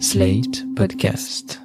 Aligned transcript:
Slate 0.00 0.64
Podcast. 0.74 1.60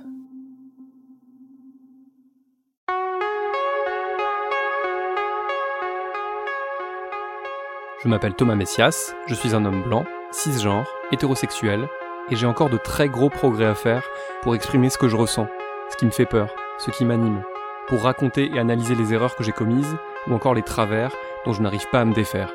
Je 8.04 8.08
m'appelle 8.08 8.36
Thomas 8.36 8.56
Messias, 8.56 9.14
je 9.28 9.34
suis 9.34 9.56
un 9.56 9.66
homme 9.66 9.84
blanc, 9.84 10.06
cisgenre, 10.32 10.88
hétérosexuel, 11.12 11.88
et 12.30 12.36
j'ai 12.36 12.46
encore 12.46 12.70
de 12.70 12.78
très 12.78 13.10
gros 13.10 13.30
progrès 13.30 13.66
à 13.66 13.74
faire 13.74 14.04
pour 14.44 14.54
exprimer 14.54 14.90
ce 14.90 15.00
que 15.00 15.08
je 15.08 15.16
ressens, 15.16 15.48
ce 15.90 15.98
qui 15.98 16.06
me 16.06 16.12
fait 16.12 16.28
peur, 16.28 16.54
ce 16.78 16.92
qui 16.92 17.06
m'anime, 17.06 17.42
pour 17.88 18.04
raconter 18.04 18.52
et 18.54 18.60
analyser 18.60 18.94
les 18.94 19.12
erreurs 19.12 19.36
que 19.36 19.44
j'ai 19.44 19.52
commises 19.52 19.98
ou 20.28 20.34
encore 20.34 20.54
les 20.54 20.64
travers 20.64 21.12
dont 21.46 21.54
je 21.54 21.62
n'arrive 21.62 21.90
pas 21.92 22.02
à 22.02 22.06
me 22.06 22.14
défaire. 22.14 22.54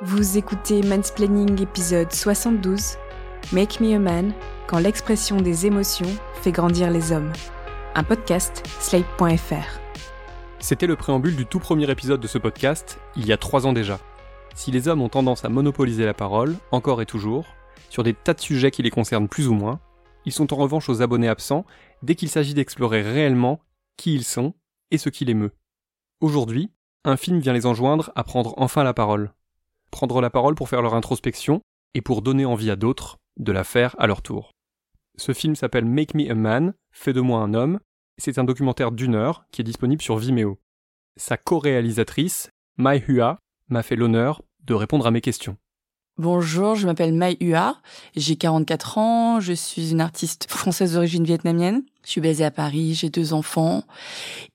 Vous 0.00 0.38
écoutez 0.38 0.82
Mansplaining 0.82 1.62
épisode 1.62 2.12
72, 2.12 2.96
Make 3.50 3.80
Me 3.80 3.94
a 3.94 3.98
Man, 3.98 4.32
quand 4.66 4.78
l'expression 4.78 5.40
des 5.40 5.66
émotions 5.66 6.08
fait 6.40 6.52
grandir 6.52 6.90
les 6.90 7.12
hommes. 7.12 7.32
Un 7.94 8.02
podcast 8.02 8.66
slate.fr. 8.80 9.80
C'était 10.58 10.86
le 10.86 10.96
préambule 10.96 11.36
du 11.36 11.44
tout 11.44 11.58
premier 11.58 11.90
épisode 11.90 12.20
de 12.20 12.26
ce 12.26 12.38
podcast, 12.38 12.98
il 13.14 13.26
y 13.26 13.32
a 13.32 13.36
trois 13.36 13.66
ans 13.66 13.74
déjà. 13.74 14.00
Si 14.54 14.70
les 14.70 14.88
hommes 14.88 15.02
ont 15.02 15.10
tendance 15.10 15.44
à 15.44 15.50
monopoliser 15.50 16.06
la 16.06 16.14
parole, 16.14 16.56
encore 16.70 17.02
et 17.02 17.06
toujours, 17.06 17.44
sur 17.90 18.02
des 18.02 18.14
tas 18.14 18.32
de 18.32 18.40
sujets 18.40 18.70
qui 18.70 18.82
les 18.82 18.90
concernent 18.90 19.28
plus 19.28 19.48
ou 19.48 19.54
moins, 19.54 19.80
ils 20.24 20.32
sont 20.32 20.54
en 20.54 20.56
revanche 20.56 20.88
aux 20.88 21.02
abonnés 21.02 21.28
absents 21.28 21.66
dès 22.02 22.14
qu'il 22.14 22.30
s'agit 22.30 22.54
d'explorer 22.54 23.02
réellement 23.02 23.60
qui 23.98 24.14
ils 24.14 24.24
sont 24.24 24.54
et 24.90 24.98
ce 24.98 25.10
qui 25.10 25.26
les 25.26 25.34
meut. 25.34 25.52
Aujourd'hui, 26.20 26.70
un 27.04 27.18
film 27.18 27.38
vient 27.40 27.52
les 27.52 27.66
enjoindre 27.66 28.12
à 28.14 28.24
prendre 28.24 28.54
enfin 28.56 28.82
la 28.82 28.94
parole. 28.94 29.32
Prendre 29.90 30.22
la 30.22 30.30
parole 30.30 30.54
pour 30.54 30.70
faire 30.70 30.80
leur 30.80 30.94
introspection 30.94 31.60
et 31.92 32.00
pour 32.00 32.22
donner 32.22 32.46
envie 32.46 32.70
à 32.70 32.76
d'autres 32.76 33.18
de 33.38 33.52
la 33.52 33.64
faire 33.64 33.94
à 33.98 34.06
leur 34.06 34.22
tour. 34.22 34.52
Ce 35.16 35.32
film 35.32 35.54
s'appelle 35.54 35.84
Make 35.84 36.14
Me 36.14 36.30
a 36.30 36.34
Man, 36.34 36.74
Fais 36.92 37.12
de 37.12 37.20
moi 37.20 37.40
un 37.40 37.54
homme. 37.54 37.80
C'est 38.18 38.38
un 38.38 38.44
documentaire 38.44 38.92
d'une 38.92 39.14
heure 39.14 39.46
qui 39.50 39.62
est 39.62 39.64
disponible 39.64 40.02
sur 40.02 40.16
Vimeo. 40.16 40.58
Sa 41.16 41.36
co-réalisatrice, 41.36 42.50
Mai 42.76 43.02
Hua, 43.08 43.38
m'a 43.68 43.82
fait 43.82 43.96
l'honneur 43.96 44.42
de 44.64 44.74
répondre 44.74 45.06
à 45.06 45.10
mes 45.10 45.22
questions. 45.22 45.56
Bonjour, 46.18 46.74
je 46.74 46.86
m'appelle 46.86 47.14
Mai 47.14 47.38
Hua, 47.40 47.80
j'ai 48.14 48.36
44 48.36 48.98
ans, 48.98 49.40
je 49.40 49.54
suis 49.54 49.92
une 49.92 50.02
artiste 50.02 50.46
française 50.50 50.92
d'origine 50.92 51.24
vietnamienne. 51.24 51.82
Je 52.04 52.10
suis 52.10 52.20
basée 52.20 52.44
à 52.44 52.50
Paris, 52.50 52.94
j'ai 52.94 53.08
deux 53.08 53.32
enfants 53.32 53.84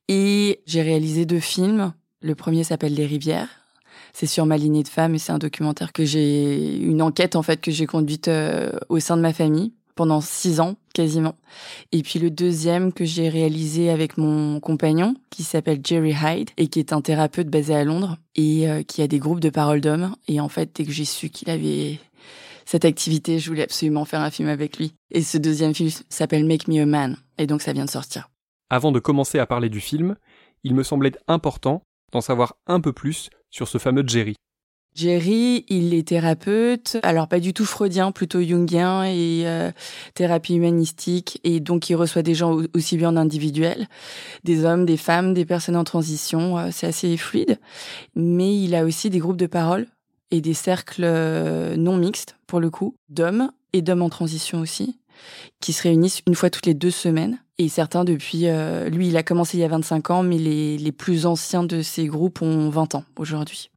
et 0.07 0.61
j'ai 0.67 0.83
réalisé 0.83 1.25
deux 1.25 1.39
films. 1.39 1.93
Le 2.21 2.35
premier 2.35 2.63
s'appelle 2.63 2.93
Les 2.93 3.07
rivières. 3.07 3.66
C'est 4.13 4.25
sur 4.25 4.45
ma 4.45 4.57
lignée 4.57 4.83
de 4.83 4.87
femmes 4.87 5.15
et 5.15 5.19
c'est 5.19 5.31
un 5.31 5.37
documentaire 5.37 5.93
que 5.93 6.05
j'ai, 6.05 6.77
une 6.77 7.01
enquête 7.01 7.35
en 7.35 7.43
fait 7.43 7.61
que 7.61 7.71
j'ai 7.71 7.85
conduite 7.85 8.27
euh, 8.27 8.71
au 8.89 8.99
sein 8.99 9.17
de 9.17 9.21
ma 9.21 9.33
famille 9.33 9.73
pendant 9.97 10.21
six 10.21 10.61
ans 10.61 10.75
quasiment. 10.93 11.35
Et 11.91 12.03
puis 12.03 12.19
le 12.19 12.29
deuxième 12.29 12.93
que 12.93 13.03
j'ai 13.03 13.27
réalisé 13.27 13.89
avec 13.89 14.17
mon 14.17 14.61
compagnon 14.61 15.15
qui 15.29 15.43
s'appelle 15.43 15.81
Jerry 15.83 16.13
Hyde 16.13 16.51
et 16.55 16.67
qui 16.67 16.79
est 16.79 16.93
un 16.93 17.01
thérapeute 17.01 17.47
basé 17.47 17.75
à 17.75 17.83
Londres 17.83 18.17
et 18.35 18.69
euh, 18.69 18.83
qui 18.83 19.01
a 19.01 19.07
des 19.07 19.19
groupes 19.19 19.41
de 19.41 19.49
paroles 19.49 19.81
d'hommes. 19.81 20.15
Et 20.27 20.39
en 20.39 20.47
fait, 20.47 20.71
dès 20.73 20.85
que 20.85 20.91
j'ai 20.91 21.05
su 21.05 21.29
qu'il 21.29 21.49
avait 21.49 21.99
cette 22.65 22.85
activité, 22.85 23.39
je 23.39 23.49
voulais 23.49 23.63
absolument 23.63 24.05
faire 24.05 24.21
un 24.21 24.29
film 24.29 24.47
avec 24.47 24.77
lui. 24.77 24.93
Et 25.11 25.21
ce 25.21 25.37
deuxième 25.37 25.73
film 25.73 25.89
s'appelle 26.09 26.45
Make 26.45 26.67
Me 26.67 26.81
a 26.81 26.85
Man. 26.85 27.17
Et 27.37 27.47
donc 27.47 27.61
ça 27.61 27.73
vient 27.73 27.85
de 27.85 27.89
sortir. 27.89 28.29
Avant 28.69 28.91
de 28.91 28.99
commencer 28.99 29.39
à 29.39 29.45
parler 29.45 29.69
du 29.69 29.79
film, 29.79 30.15
il 30.63 30.75
me 30.75 30.83
semblait 30.83 31.13
important 31.27 31.81
d'en 32.11 32.21
savoir 32.21 32.55
un 32.67 32.81
peu 32.81 32.93
plus 32.93 33.29
sur 33.57 33.67
ce 33.67 33.79
fameux 33.79 34.03
Jerry. 34.05 34.35
Jerry, 34.93 35.65
il 35.67 35.93
est 35.95 36.07
thérapeute, 36.07 36.97
alors 37.01 37.27
pas 37.27 37.39
du 37.39 37.53
tout 37.53 37.65
freudien, 37.65 38.11
plutôt 38.11 38.41
jungien 38.41 39.03
et 39.03 39.43
euh, 39.45 39.71
thérapie 40.13 40.55
humanistique, 40.55 41.39
et 41.43 41.59
donc 41.59 41.89
il 41.89 41.95
reçoit 41.95 42.21
des 42.21 42.35
gens 42.35 42.59
aussi 42.75 42.97
bien 42.97 43.09
en 43.09 43.17
individuel, 43.17 43.87
des 44.43 44.63
hommes, 44.63 44.85
des 44.85 44.97
femmes, 44.97 45.33
des 45.33 45.45
personnes 45.45 45.75
en 45.75 45.83
transition, 45.83 46.57
euh, 46.57 46.69
c'est 46.71 46.87
assez 46.87 47.15
fluide, 47.17 47.59
mais 48.15 48.59
il 48.59 48.75
a 48.75 48.85
aussi 48.85 49.09
des 49.09 49.19
groupes 49.19 49.37
de 49.37 49.47
parole 49.47 49.87
et 50.29 50.41
des 50.41 50.55
cercles 50.55 51.03
euh, 51.03 51.75
non 51.77 51.97
mixtes, 51.97 52.37
pour 52.45 52.59
le 52.59 52.69
coup, 52.69 52.95
d'hommes 53.09 53.51
et 53.73 53.81
d'hommes 53.81 54.03
en 54.03 54.09
transition 54.09 54.59
aussi, 54.59 54.99
qui 55.61 55.73
se 55.73 55.83
réunissent 55.83 56.21
une 56.27 56.35
fois 56.35 56.49
toutes 56.49 56.65
les 56.65 56.73
deux 56.73 56.91
semaines. 56.91 57.39
Et 57.57 57.69
certains 57.69 58.03
depuis, 58.03 58.45
lui, 58.91 59.07
il 59.07 59.17
a 59.17 59.23
commencé 59.23 59.57
il 59.57 59.61
y 59.61 59.63
a 59.63 59.67
25 59.67 60.11
ans, 60.11 60.23
mais 60.23 60.37
les, 60.37 60.77
les 60.77 60.91
plus 60.91 61.25
anciens 61.25 61.63
de 61.63 61.81
ces 61.81 62.05
groupes 62.05 62.41
ont 62.41 62.69
20 62.69 62.95
ans 62.95 63.03
aujourd'hui. 63.17 63.71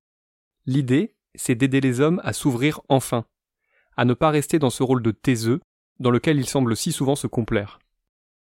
L'idée, 0.66 1.14
c'est 1.34 1.54
d'aider 1.54 1.80
les 1.80 2.00
hommes 2.00 2.20
à 2.24 2.32
s'ouvrir 2.32 2.80
enfin, 2.88 3.24
à 3.96 4.04
ne 4.04 4.14
pas 4.14 4.30
rester 4.30 4.58
dans 4.58 4.70
ce 4.70 4.82
rôle 4.82 5.02
de 5.02 5.10
taiseux 5.10 5.60
dans 5.98 6.10
lequel 6.10 6.38
ils 6.38 6.48
semblent 6.48 6.76
si 6.76 6.92
souvent 6.92 7.16
se 7.16 7.26
complaire. 7.26 7.78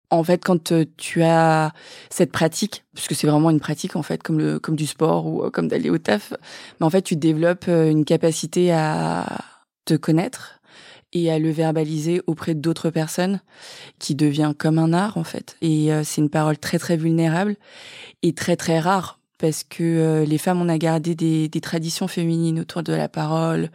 En 0.09 0.23
fait, 0.23 0.43
quand 0.43 0.73
tu 0.97 1.23
as 1.23 1.73
cette 2.09 2.31
pratique, 2.31 2.83
puisque 2.93 3.15
c'est 3.15 3.27
vraiment 3.27 3.49
une 3.49 3.59
pratique 3.59 3.95
en 3.95 4.03
fait, 4.03 4.21
comme 4.21 4.37
le 4.37 4.59
comme 4.59 4.75
du 4.75 4.85
sport 4.85 5.25
ou 5.25 5.49
comme 5.49 5.67
d'aller 5.67 5.89
au 5.89 5.97
taf, 5.97 6.33
mais 6.79 6.85
en 6.85 6.89
fait, 6.89 7.01
tu 7.01 7.15
développes 7.15 7.67
une 7.67 8.05
capacité 8.05 8.71
à 8.71 9.43
te 9.85 9.95
connaître 9.95 10.59
et 11.13 11.31
à 11.31 11.39
le 11.39 11.51
verbaliser 11.51 12.21
auprès 12.27 12.55
d'autres 12.55 12.89
personnes, 12.89 13.39
qui 13.99 14.15
devient 14.15 14.53
comme 14.57 14.79
un 14.79 14.93
art 14.93 15.17
en 15.17 15.23
fait. 15.23 15.55
Et 15.61 15.89
c'est 16.03 16.21
une 16.21 16.29
parole 16.29 16.57
très 16.57 16.79
très 16.79 16.97
vulnérable 16.97 17.55
et 18.23 18.33
très 18.33 18.55
très 18.55 18.79
rare 18.79 19.19
parce 19.43 19.65
que 19.65 19.83
euh, 19.83 20.25
les 20.25 20.37
femmes, 20.37 20.61
on 20.61 20.69
a 20.69 20.77
gardé 20.77 21.15
des, 21.15 21.49
des, 21.49 21.59
traditions 21.59 22.07
féminines 22.07 22.61
autour 22.61 22.81
de 22.81 22.93
la 22.93 23.09
parole, 23.09 23.71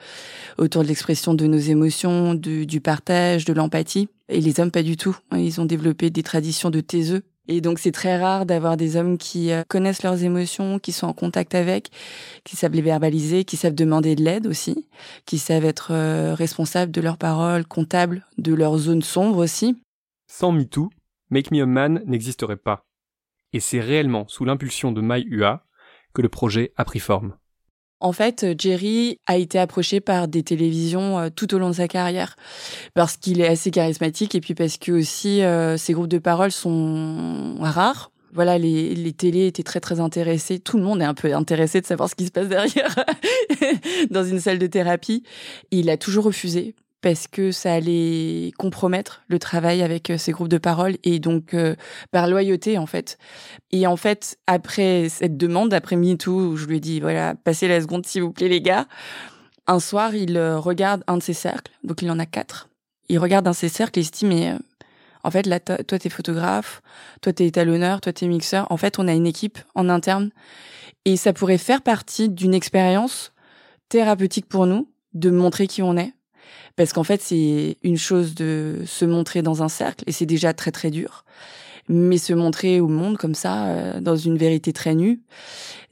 autour 0.56 0.82
de 0.82 0.88
l'expression 0.88 1.34
de 1.34 1.46
nos 1.46 1.58
émotions, 1.58 2.32
du, 2.32 2.64
du 2.64 2.80
partage, 2.80 3.44
de 3.44 3.52
l'empathie. 3.52 4.08
Et 4.30 4.40
les 4.40 4.60
hommes, 4.60 4.70
pas 4.70 4.82
du 4.82 4.96
tout. 4.96 5.14
Ils 5.36 5.60
ont 5.60 5.66
développé 5.66 6.08
des 6.08 6.22
traditions 6.22 6.70
de 6.70 6.80
taiseux. 6.80 7.22
Et 7.48 7.60
donc 7.60 7.78
c'est 7.78 7.92
très 7.92 8.18
rare 8.18 8.46
d'avoir 8.46 8.76
des 8.76 8.96
hommes 8.96 9.18
qui 9.18 9.50
euh, 9.52 9.62
connaissent 9.66 10.02
leurs 10.02 10.22
émotions, 10.22 10.78
qui 10.78 10.92
sont 10.92 11.06
en 11.06 11.12
contact 11.12 11.54
avec, 11.54 11.90
qui 12.44 12.56
savent 12.56 12.74
les 12.74 12.82
verbaliser, 12.82 13.44
qui 13.44 13.56
savent 13.56 13.74
demander 13.74 14.14
de 14.14 14.22
l'aide 14.22 14.46
aussi, 14.46 14.86
qui 15.26 15.38
savent 15.38 15.64
être 15.64 15.92
euh, 15.92 16.34
responsables 16.34 16.92
de 16.92 17.00
leurs 17.00 17.18
paroles, 17.18 17.66
comptables 17.66 18.26
de 18.36 18.54
leurs 18.54 18.76
zones 18.76 19.02
sombres 19.02 19.38
aussi. 19.38 19.76
Sans 20.30 20.52
MeToo, 20.52 20.90
Make 21.30 21.50
Me 21.50 21.62
a 21.62 21.66
Man 21.66 22.02
n'existerait 22.06 22.56
pas 22.56 22.84
et 23.52 23.60
c'est 23.60 23.80
réellement 23.80 24.26
sous 24.28 24.44
l'impulsion 24.44 24.92
de 24.92 25.00
Mai 25.00 25.22
Hua 25.22 25.64
que 26.12 26.22
le 26.22 26.28
projet 26.28 26.72
a 26.76 26.84
pris 26.84 27.00
forme. 27.00 27.36
En 28.00 28.12
fait, 28.12 28.46
Jerry 28.56 29.18
a 29.26 29.36
été 29.36 29.58
approché 29.58 30.00
par 30.00 30.28
des 30.28 30.44
télévisions 30.44 31.18
euh, 31.18 31.28
tout 31.34 31.52
au 31.54 31.58
long 31.58 31.70
de 31.70 31.74
sa 31.74 31.88
carrière 31.88 32.36
parce 32.94 33.16
qu'il 33.16 33.40
est 33.40 33.48
assez 33.48 33.72
charismatique 33.72 34.34
et 34.36 34.40
puis 34.40 34.54
parce 34.54 34.76
que 34.76 34.92
aussi 34.92 35.42
euh, 35.42 35.76
ses 35.76 35.94
groupes 35.94 36.08
de 36.08 36.18
parole 36.18 36.52
sont 36.52 37.56
rares. 37.60 38.12
Voilà, 38.32 38.58
les, 38.58 38.94
les 38.94 39.12
télés 39.12 39.46
étaient 39.46 39.62
très 39.62 39.80
très 39.80 40.00
intéressés. 40.00 40.60
Tout 40.60 40.76
le 40.76 40.84
monde 40.84 41.00
est 41.00 41.06
un 41.06 41.14
peu 41.14 41.34
intéressé 41.34 41.80
de 41.80 41.86
savoir 41.86 42.08
ce 42.08 42.14
qui 42.14 42.26
se 42.26 42.30
passe 42.30 42.48
derrière 42.48 42.94
dans 44.10 44.22
une 44.22 44.38
salle 44.38 44.58
de 44.58 44.66
thérapie. 44.66 45.24
il 45.70 45.90
a 45.90 45.96
toujours 45.96 46.24
refusé 46.24 46.74
parce 47.00 47.28
que 47.28 47.52
ça 47.52 47.74
allait 47.74 48.52
compromettre 48.58 49.22
le 49.28 49.38
travail 49.38 49.82
avec 49.82 50.10
euh, 50.10 50.18
ces 50.18 50.32
groupes 50.32 50.48
de 50.48 50.58
parole 50.58 50.96
et 51.04 51.20
donc 51.20 51.54
euh, 51.54 51.76
par 52.10 52.28
loyauté 52.28 52.78
en 52.78 52.86
fait. 52.86 53.18
Et 53.70 53.86
en 53.86 53.96
fait, 53.96 54.38
après 54.46 55.08
cette 55.08 55.36
demande, 55.36 55.72
après 55.72 55.96
MeToo, 55.96 56.56
je 56.56 56.66
lui 56.66 56.78
ai 56.78 56.80
dit 56.80 57.00
voilà, 57.00 57.34
passez 57.34 57.68
la 57.68 57.80
seconde 57.80 58.04
s'il 58.06 58.22
vous 58.22 58.32
plaît 58.32 58.48
les 58.48 58.60
gars, 58.60 58.86
un 59.66 59.80
soir 59.80 60.14
il 60.14 60.36
euh, 60.36 60.58
regarde 60.58 61.04
un 61.06 61.18
de 61.18 61.22
ses 61.22 61.34
cercles, 61.34 61.72
donc 61.84 62.02
il 62.02 62.10
en 62.10 62.18
a 62.18 62.26
quatre. 62.26 62.68
Il 63.08 63.18
regarde 63.18 63.46
un 63.46 63.52
de 63.52 63.56
ses 63.56 63.68
cercles 63.68 64.00
et 64.00 64.02
il 64.02 64.06
se 64.06 64.10
dit 64.10 64.26
mais 64.26 64.54
en 65.22 65.30
fait 65.30 65.46
là 65.46 65.60
toi 65.60 65.98
t'es 65.98 66.08
photographe, 66.08 66.82
toi 67.22 67.32
t'es 67.32 67.46
étalonneur, 67.46 68.00
toi 68.00 68.12
t'es 68.12 68.26
mixeur. 68.26 68.66
En 68.70 68.76
fait 68.76 68.98
on 68.98 69.06
a 69.06 69.12
une 69.12 69.26
équipe 69.26 69.58
en 69.74 69.88
interne 69.88 70.30
et 71.04 71.16
ça 71.16 71.32
pourrait 71.32 71.58
faire 71.58 71.82
partie 71.82 72.28
d'une 72.28 72.54
expérience 72.54 73.32
thérapeutique 73.88 74.46
pour 74.46 74.66
nous 74.66 74.90
de 75.14 75.30
montrer 75.30 75.66
qui 75.66 75.82
on 75.82 75.96
est 75.96 76.12
parce 76.76 76.92
qu'en 76.92 77.04
fait, 77.04 77.20
c'est 77.20 77.76
une 77.82 77.96
chose 77.96 78.34
de 78.34 78.82
se 78.86 79.04
montrer 79.04 79.42
dans 79.42 79.62
un 79.62 79.68
cercle, 79.68 80.04
et 80.06 80.12
c'est 80.12 80.26
déjà 80.26 80.52
très 80.52 80.70
très 80.70 80.90
dur. 80.90 81.24
Mais 81.88 82.18
se 82.18 82.32
montrer 82.34 82.80
au 82.80 82.88
monde 82.88 83.16
comme 83.16 83.34
ça, 83.34 83.66
euh, 83.66 84.00
dans 84.00 84.16
une 84.16 84.36
vérité 84.36 84.72
très 84.72 84.94
nue, 84.94 85.20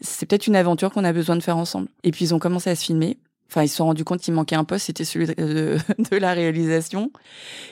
c'est 0.00 0.26
peut-être 0.26 0.46
une 0.46 0.56
aventure 0.56 0.90
qu'on 0.90 1.04
a 1.04 1.12
besoin 1.12 1.36
de 1.36 1.42
faire 1.42 1.56
ensemble. 1.56 1.88
Et 2.04 2.10
puis 2.10 2.26
ils 2.26 2.34
ont 2.34 2.38
commencé 2.38 2.70
à 2.70 2.76
se 2.76 2.84
filmer. 2.84 3.18
Enfin, 3.48 3.62
ils 3.62 3.68
se 3.68 3.76
sont 3.76 3.86
rendus 3.86 4.04
compte 4.04 4.20
qu'il 4.20 4.34
manquait 4.34 4.56
un 4.56 4.64
poste, 4.64 4.86
c'était 4.86 5.04
celui 5.04 5.26
de, 5.26 5.78
la 6.18 6.32
réalisation. 6.32 7.10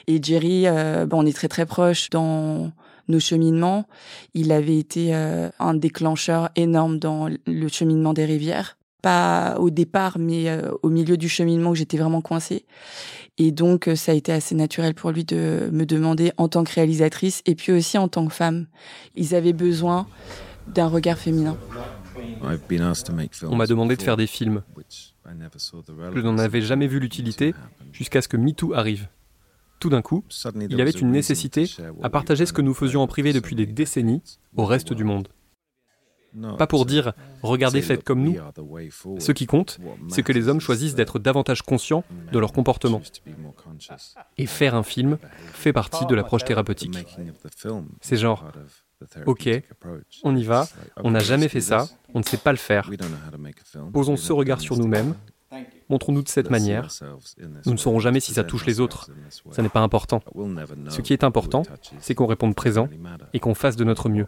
Et 0.07 0.23
Jerry, 0.23 0.67
euh, 0.67 1.05
bon, 1.05 1.23
on 1.23 1.27
est 1.27 1.37
très 1.37 1.49
très 1.49 1.67
proches 1.67 2.11
dans 2.11 2.73
nos 3.09 3.21
cheminements. 3.21 3.87
Il 4.35 4.53
avait 4.53 4.79
été 4.79 5.15
euh, 5.15 5.51
un 5.59 5.75
déclencheur 5.75 6.49
énorme 6.57 6.99
dans 6.99 7.29
le 7.47 7.69
cheminement 7.69 8.15
des 8.15 8.25
rivières 8.25 8.77
pas 9.05 9.57
au 9.59 9.69
départ, 9.69 10.19
mais 10.19 10.49
euh, 10.49 10.71
au 10.83 10.89
milieu 10.89 11.19
du 11.19 11.29
cheminement 11.29 11.71
où 11.71 11.75
j'étais 11.75 11.99
vraiment 11.99 12.23
coincée. 12.23 12.65
Et 13.37 13.53
donc, 13.53 13.87
euh, 13.87 13.97
ça 13.97 14.13
a 14.13 14.15
été 14.15 14.33
assez 14.33 14.55
naturel 14.55 14.95
pour 14.95 15.11
lui 15.11 15.25
de 15.25 15.69
me 15.71 15.85
demander 15.85 16.33
en 16.39 16.49
tant 16.49 16.65
que 16.65 16.73
réalisatrice 16.73 17.43
et 17.45 17.55
puis 17.55 17.71
aussi 17.73 17.99
en 17.99 18.09
tant 18.09 18.27
que 18.27 18.33
femme. 18.33 18.67
Ils 19.15 19.35
avaient 19.35 19.53
besoin 19.53 20.07
d'un 20.69 20.87
regard 20.87 21.19
féminin. 21.19 21.59
On 22.41 23.57
m'a 23.57 23.67
demandé 23.67 23.97
de 23.97 24.03
faire 24.03 24.17
des 24.17 24.27
films. 24.27 24.63
Je 25.27 26.21
n'en 26.21 26.39
avais 26.39 26.63
jamais 26.63 26.87
vu 26.87 26.99
l'utilité 26.99 27.55
jusqu'à 27.93 28.23
ce 28.23 28.29
que 28.29 28.39
MeToo 28.39 28.73
arrive. 28.73 29.09
Tout 29.81 29.91
d'un 29.91 30.01
coup, 30.01 30.25
il 30.55 30.79
y 30.79 30.81
avait 30.81 30.93
une 30.93 31.11
nécessité 31.11 31.71
à 32.03 32.09
partager 32.09 32.47
ce 32.47 32.55
que 32.55 32.63
nous 32.63 32.73
faisions 32.73 33.03
en 33.03 33.07
privé 33.07 33.35
depuis 33.35 33.55
des 33.55 33.67
décennies 33.67 34.23
au 34.57 34.65
reste 34.65 34.95
du 34.95 35.05
monde. 35.05 35.29
Pas 36.59 36.67
pour 36.67 36.87
dire 36.87 37.13
regardez, 37.43 37.83
faites 37.83 38.05
comme 38.05 38.23
nous. 38.23 38.37
Ce 39.19 39.33
qui 39.33 39.47
compte, 39.47 39.79
c'est 40.09 40.23
que 40.23 40.33
les 40.33 40.49
hommes 40.49 40.61
choisissent 40.61 40.95
d'être 40.95 41.19
davantage 41.19 41.63
conscients 41.63 42.05
de 42.33 42.39
leur 42.39 42.53
comportement. 42.53 43.01
Et 44.39 44.47
faire 44.47 44.75
un 44.75 44.83
film 44.83 45.19
fait 45.53 45.73
partie 45.73 46.07
de 46.07 46.15
l'approche 46.15 46.45
thérapeutique. 46.45 47.07
C'est 48.01 48.17
genre, 48.17 48.45
ok, 49.27 49.49
on 50.23 50.37
y 50.37 50.45
va, 50.45 50.67
on 51.03 51.11
n'a 51.11 51.21
jamais 51.21 51.49
fait 51.49 51.61
ça, 51.61 51.89
on 52.15 52.19
ne 52.19 52.25
sait 52.25 52.37
pas 52.37 52.53
le 52.53 52.59
faire. 52.59 52.91
Posons 53.93 54.17
ce 54.17 54.33
regard 54.33 54.61
sur 54.61 54.77
nous-mêmes, 54.77 55.15
montrons-nous 55.89 56.23
de 56.23 56.29
cette 56.29 56.51
manière. 56.51 56.89
Nous 57.67 57.73
ne 57.73 57.79
saurons 57.79 58.01
jamais 58.01 58.21
si 58.21 58.33
ça 58.33 58.45
touche 58.45 58.67
les 58.67 58.81
autres. 58.81 59.11
Ça 59.51 59.63
n'est 59.63 59.69
pas 59.69 59.81
important. 59.81 60.23
Ce 60.89 61.01
qui 61.01 61.13
est 61.13 61.25
important, 61.25 61.63
c'est 62.01 62.15
qu'on 62.15 62.27
réponde 62.27 62.55
présent 62.55 62.89
et 63.33 63.41
qu'on 63.41 63.55
fasse 63.55 63.77
de 63.77 63.85
notre 63.85 64.09
mieux. 64.09 64.27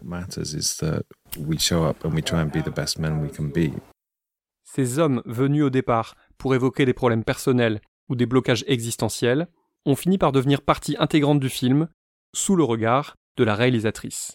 Ces 4.63 4.99
hommes 4.99 5.21
venus 5.25 5.63
au 5.63 5.69
départ 5.69 6.15
pour 6.37 6.53
évoquer 6.53 6.85
des 6.85 6.93
problèmes 6.93 7.23
personnels 7.23 7.81
ou 8.09 8.15
des 8.15 8.25
blocages 8.25 8.63
existentiels 8.67 9.47
ont 9.85 9.95
fini 9.95 10.17
par 10.17 10.31
devenir 10.31 10.61
partie 10.61 10.95
intégrante 10.99 11.39
du 11.39 11.49
film, 11.49 11.87
sous 12.35 12.55
le 12.55 12.63
regard 12.63 13.15
de 13.37 13.43
la 13.43 13.55
réalisatrice. 13.55 14.33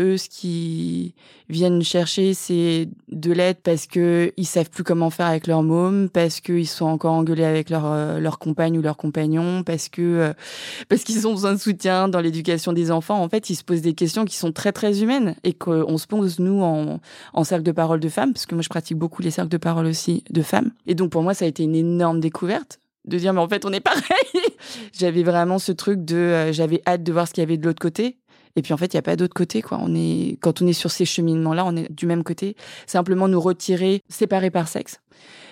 Eux, 0.00 0.16
ce 0.16 0.28
qu'ils 0.28 1.12
viennent 1.48 1.82
chercher, 1.82 2.34
c'est 2.34 2.88
de 3.08 3.32
l'aide 3.32 3.58
parce 3.62 3.86
que 3.86 4.32
ils 4.36 4.46
savent 4.46 4.68
plus 4.68 4.82
comment 4.82 5.08
faire 5.10 5.26
avec 5.26 5.46
leur 5.46 5.62
môme, 5.62 6.08
parce 6.08 6.40
qu'ils 6.40 6.66
sont 6.66 6.86
encore 6.86 7.12
engueulés 7.12 7.44
avec 7.44 7.70
leur 7.70 7.86
euh, 7.86 8.18
leur 8.18 8.38
compagne 8.38 8.76
ou 8.76 8.82
leur 8.82 8.96
compagnon, 8.96 9.62
parce 9.62 9.88
que 9.88 10.02
euh, 10.02 10.32
parce 10.88 11.04
qu'ils 11.04 11.28
ont 11.28 11.32
besoin 11.32 11.52
de 11.52 11.58
soutien 11.58 12.08
dans 12.08 12.20
l'éducation 12.20 12.72
des 12.72 12.90
enfants. 12.90 13.22
En 13.22 13.28
fait, 13.28 13.50
ils 13.50 13.56
se 13.56 13.62
posent 13.62 13.82
des 13.82 13.94
questions 13.94 14.24
qui 14.24 14.36
sont 14.36 14.50
très 14.50 14.72
très 14.72 15.02
humaines 15.02 15.36
et 15.44 15.52
qu'on 15.52 15.96
se 15.96 16.06
pose 16.06 16.40
nous 16.40 16.60
en 16.60 17.00
en 17.32 17.44
cercle 17.44 17.64
de 17.64 17.72
parole 17.72 18.00
de 18.00 18.08
femmes, 18.08 18.32
parce 18.32 18.46
que 18.46 18.54
moi 18.54 18.62
je 18.62 18.68
pratique 18.68 18.98
beaucoup 18.98 19.22
les 19.22 19.30
cercles 19.30 19.50
de 19.50 19.58
parole 19.58 19.86
aussi 19.86 20.24
de 20.30 20.42
femmes. 20.42 20.72
Et 20.86 20.94
donc 20.94 21.10
pour 21.10 21.22
moi, 21.22 21.34
ça 21.34 21.44
a 21.44 21.48
été 21.48 21.62
une 21.62 21.76
énorme 21.76 22.20
découverte 22.20 22.80
de 23.06 23.18
dire 23.18 23.32
mais 23.32 23.40
en 23.40 23.48
fait 23.48 23.64
on 23.64 23.72
est 23.72 23.80
pareil. 23.80 24.02
j'avais 24.92 25.22
vraiment 25.22 25.58
ce 25.58 25.72
truc 25.72 26.04
de 26.04 26.16
euh, 26.16 26.52
j'avais 26.52 26.82
hâte 26.86 27.02
de 27.02 27.12
voir 27.12 27.28
ce 27.28 27.34
qu'il 27.34 27.42
y 27.42 27.46
avait 27.46 27.56
de 27.56 27.66
l'autre 27.66 27.80
côté 27.80 28.16
et 28.56 28.62
puis 28.62 28.72
en 28.72 28.76
fait, 28.76 28.92
il 28.92 28.96
n'y 28.96 29.00
a 29.00 29.02
pas 29.02 29.16
d'autre 29.16 29.34
côté, 29.34 29.62
quoi. 29.62 29.78
On 29.80 29.94
est, 29.94 30.38
quand 30.40 30.62
on 30.62 30.66
est 30.66 30.72
sur 30.72 30.90
ces 30.90 31.04
cheminements-là, 31.04 31.64
on 31.66 31.76
est 31.76 31.90
du 31.90 32.06
même 32.06 32.22
côté. 32.22 32.56
Simplement 32.86 33.28
nous 33.28 33.40
retirer, 33.40 34.02
séparer 34.08 34.50
par 34.50 34.68
sexe. 34.68 35.00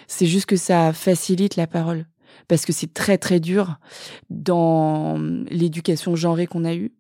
C'est 0.07 0.27
juste 0.27 0.47
que 0.47 0.57
ça 0.57 0.93
facilite 0.93 1.57
la 1.57 1.67
parole. 1.67 2.07
Parce 2.49 2.65
que 2.65 2.73
c'est 2.73 2.93
très 2.93 3.19
très 3.19 3.41
dur 3.41 3.79
dans 4.31 5.19
l'éducation 5.51 6.17
genrée 6.17 6.47
qu'on 6.47 6.65
a 6.65 6.75
eue 6.75 6.93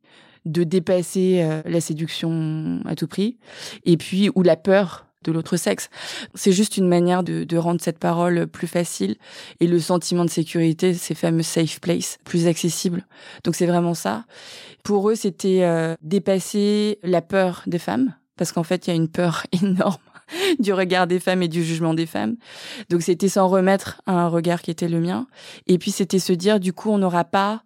de 0.44 0.64
dépasser 0.64 1.40
euh, 1.42 1.62
la 1.64 1.80
séduction 1.80 2.80
à 2.84 2.94
tout 2.94 3.06
prix. 3.06 3.38
Et 3.84 3.96
puis, 3.96 4.30
ou 4.34 4.42
la 4.42 4.56
peur 4.56 5.06
de 5.24 5.32
l'autre 5.32 5.56
sexe. 5.56 5.88
C'est 6.34 6.52
juste 6.52 6.76
une 6.76 6.88
manière 6.88 7.22
de, 7.22 7.44
de, 7.44 7.56
rendre 7.56 7.80
cette 7.80 7.98
parole 7.98 8.46
plus 8.46 8.66
facile 8.66 9.16
et 9.60 9.66
le 9.66 9.78
sentiment 9.78 10.24
de 10.24 10.30
sécurité, 10.30 10.94
ces 10.94 11.14
fameux 11.14 11.42
safe 11.42 11.80
place, 11.80 12.18
plus 12.24 12.46
accessible. 12.46 13.06
Donc 13.44 13.54
c'est 13.54 13.66
vraiment 13.66 13.94
ça. 13.94 14.24
Pour 14.82 15.10
eux, 15.10 15.14
c'était 15.14 15.62
euh, 15.62 15.94
dépasser 16.02 16.98
la 17.02 17.22
peur 17.22 17.62
des 17.66 17.78
femmes, 17.78 18.14
parce 18.36 18.52
qu'en 18.52 18.64
fait, 18.64 18.86
il 18.86 18.90
y 18.90 18.92
a 18.92 18.96
une 18.96 19.08
peur 19.08 19.46
énorme 19.62 19.98
du 20.58 20.72
regard 20.72 21.06
des 21.06 21.20
femmes 21.20 21.42
et 21.42 21.48
du 21.48 21.64
jugement 21.64 21.94
des 21.94 22.06
femmes. 22.06 22.36
Donc 22.90 23.02
c'était 23.02 23.28
s'en 23.28 23.48
remettre 23.48 24.00
à 24.06 24.12
un 24.12 24.28
regard 24.28 24.62
qui 24.62 24.70
était 24.70 24.88
le 24.88 25.00
mien. 25.00 25.26
Et 25.66 25.78
puis 25.78 25.90
c'était 25.90 26.18
se 26.18 26.32
dire, 26.32 26.60
du 26.60 26.72
coup, 26.72 26.90
on 26.90 26.98
n'aura 26.98 27.24
pas 27.24 27.62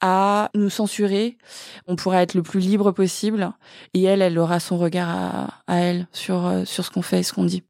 à 0.00 0.50
nous 0.54 0.70
censurer, 0.70 1.38
on 1.86 1.96
pourra 1.96 2.22
être 2.22 2.34
le 2.34 2.42
plus 2.42 2.60
libre 2.60 2.92
possible, 2.92 3.52
et 3.94 4.02
elle, 4.02 4.20
elle 4.20 4.38
aura 4.38 4.60
son 4.60 4.76
regard 4.76 5.08
à, 5.08 5.62
à 5.66 5.78
elle 5.78 6.06
sur, 6.12 6.46
euh, 6.46 6.64
sur 6.64 6.84
ce 6.84 6.90
qu'on 6.90 7.02
fait 7.02 7.20
et 7.20 7.22
ce 7.22 7.32
qu'on 7.32 7.44
dit. 7.44 7.62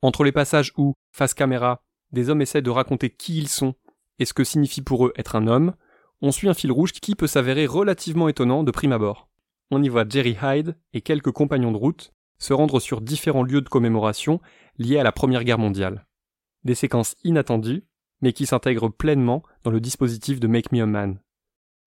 Entre 0.00 0.22
les 0.22 0.32
passages 0.32 0.72
où, 0.76 0.94
face 1.12 1.34
caméra, 1.34 1.82
des 2.12 2.28
hommes 2.30 2.42
essaient 2.42 2.62
de 2.62 2.70
raconter 2.70 3.10
qui 3.10 3.38
ils 3.38 3.48
sont 3.48 3.74
et 4.18 4.24
ce 4.24 4.34
que 4.34 4.44
signifie 4.44 4.82
pour 4.82 5.06
eux 5.06 5.12
être 5.16 5.34
un 5.34 5.46
homme, 5.46 5.74
on 6.20 6.30
suit 6.30 6.48
un 6.48 6.54
fil 6.54 6.70
rouge 6.70 6.92
qui 6.92 7.16
peut 7.16 7.26
s'avérer 7.26 7.66
relativement 7.66 8.28
étonnant 8.28 8.62
de 8.62 8.70
prime 8.70 8.92
abord. 8.92 9.28
On 9.70 9.82
y 9.82 9.88
voit 9.88 10.08
Jerry 10.08 10.36
Hyde 10.40 10.76
et 10.92 11.00
quelques 11.00 11.32
compagnons 11.32 11.72
de 11.72 11.76
route 11.76 12.12
se 12.42 12.52
rendre 12.52 12.80
sur 12.80 13.00
différents 13.00 13.44
lieux 13.44 13.60
de 13.60 13.68
commémoration 13.68 14.40
liés 14.76 14.98
à 14.98 15.04
la 15.04 15.12
Première 15.12 15.44
Guerre 15.44 15.60
mondiale. 15.60 16.06
Des 16.64 16.74
séquences 16.74 17.14
inattendues, 17.22 17.84
mais 18.20 18.32
qui 18.32 18.46
s'intègrent 18.46 18.88
pleinement 18.88 19.44
dans 19.62 19.70
le 19.70 19.80
dispositif 19.80 20.40
de 20.40 20.48
Make 20.48 20.72
Me 20.72 20.82
a 20.82 20.86
Man. 20.86 21.18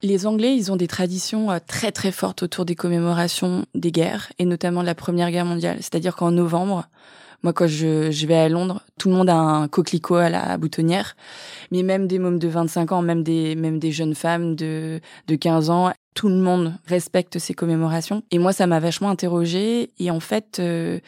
Les 0.01 0.25
Anglais, 0.25 0.55
ils 0.55 0.71
ont 0.71 0.77
des 0.77 0.87
traditions 0.87 1.51
euh, 1.51 1.59
très 1.65 1.91
très 1.91 2.11
fortes 2.11 2.43
autour 2.43 2.63
des 2.63 2.75
commémorations 2.75 3.65
des 3.75 3.91
guerres, 3.91 4.31
et 4.39 4.45
notamment 4.45 4.81
de 4.81 4.85
la 4.85 4.95
Première 4.95 5.29
Guerre 5.29 5.45
mondiale. 5.45 5.77
C'est-à-dire 5.81 6.15
qu'en 6.15 6.31
novembre, 6.31 6.87
moi, 7.43 7.51
quand 7.51 7.67
je, 7.67 8.25
vais 8.25 8.35
à 8.35 8.47
Londres, 8.47 8.81
tout 8.97 9.09
le 9.09 9.15
monde 9.15 9.29
a 9.29 9.35
un 9.35 9.67
coquelicot 9.67 10.15
à 10.15 10.29
la 10.29 10.57
boutonnière. 10.57 11.15
Mais 11.71 11.83
même 11.83 12.07
des 12.07 12.17
mômes 12.17 12.39
de 12.39 12.47
25 12.47 12.93
ans, 12.93 13.01
même 13.01 13.23
des, 13.23 13.55
même 13.55 13.77
des 13.77 13.91
jeunes 13.91 14.15
femmes 14.15 14.55
de, 14.55 15.01
de 15.27 15.35
15 15.35 15.69
ans, 15.69 15.91
tout 16.15 16.29
le 16.29 16.35
monde 16.35 16.73
respecte 16.87 17.37
ces 17.37 17.53
commémorations. 17.53 18.23
Et 18.31 18.39
moi, 18.39 18.53
ça 18.53 18.65
m'a 18.65 18.79
vachement 18.79 19.09
interrogée. 19.09 19.91
Et 19.99 20.09
en 20.09 20.21
fait, 20.21 20.57
euh, 20.59 20.99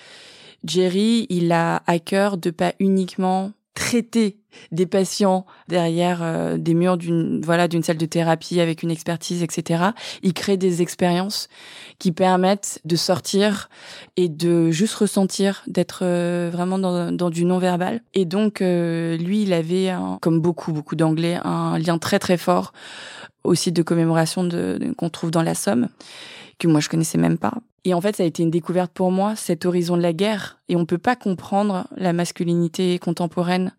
Jerry, 0.64 1.26
il 1.30 1.52
a 1.52 1.82
à 1.88 1.98
cœur 1.98 2.38
de 2.38 2.52
pas 2.52 2.74
uniquement 2.80 3.54
traiter 3.74 4.38
des 4.72 4.88
patients 4.88 5.46
derrière 5.68 6.22
euh, 6.24 6.58
des 6.58 6.74
murs 6.74 6.98
d'une 6.98 7.42
voilà 7.42 7.68
d'une 7.68 7.84
salle 7.84 7.98
de 7.98 8.08
thérapie 8.08 8.60
avec 8.60 8.82
une 8.82 8.90
expertise 8.90 9.44
etc 9.44 9.92
il 10.24 10.34
crée 10.34 10.58
des 10.58 10.82
expériences 10.82 11.48
qui 12.00 12.12
permettent 12.12 12.82
de 12.86 12.96
sortir 12.96 13.70
et 14.16 14.30
de 14.30 14.72
juste 14.72 14.96
ressentir 14.96 15.62
d'être 15.68 16.00
euh, 16.02 16.50
vraiment 16.52 16.80
dans, 16.80 17.12
dans, 17.12 17.30
du 17.30 17.46
non 17.46 17.60
verbal 17.60 18.02
et 18.16 18.26
donc 18.26 18.62
lui 18.62 19.44
il 19.44 19.54
avait 19.54 19.94
comme 20.22 20.42
beaucoup 20.42 20.74
beaucoup 20.74 20.96
d'anglais 20.96 21.38
un 21.44 21.78
lien 21.78 22.00
très 22.00 22.18
très 22.18 22.38
fort 22.38 22.74
au 23.48 23.56
site 23.56 23.76
de 23.76 23.82
commémoration 23.82 24.44
de, 24.44 24.94
qu'on 24.98 25.10
trouve 25.10 25.32
dans 25.32 25.42
la 25.42 25.56
Somme, 25.56 25.88
que 26.60 26.68
moi 26.68 26.82
je 26.82 26.90
connaissais 26.90 27.18
même 27.18 27.38
pas. 27.38 27.54
Et 27.86 27.94
en 27.94 28.02
fait, 28.02 28.18
ça 28.18 28.24
a 28.24 28.26
été 28.26 28.44
une 28.44 28.52
découverte 28.52 28.92
pour 28.92 29.12
moi, 29.12 29.36
cet 29.38 29.66
horizon 29.66 29.96
de 29.96 30.02
la 30.02 30.12
guerre. 30.12 30.58
Et 30.68 30.76
on 30.76 30.86
peut 30.86 30.98
pas 30.98 31.16
comprendre 31.16 31.88
la 31.96 32.12
masculinité 32.12 33.00
contemporaine 33.00 33.72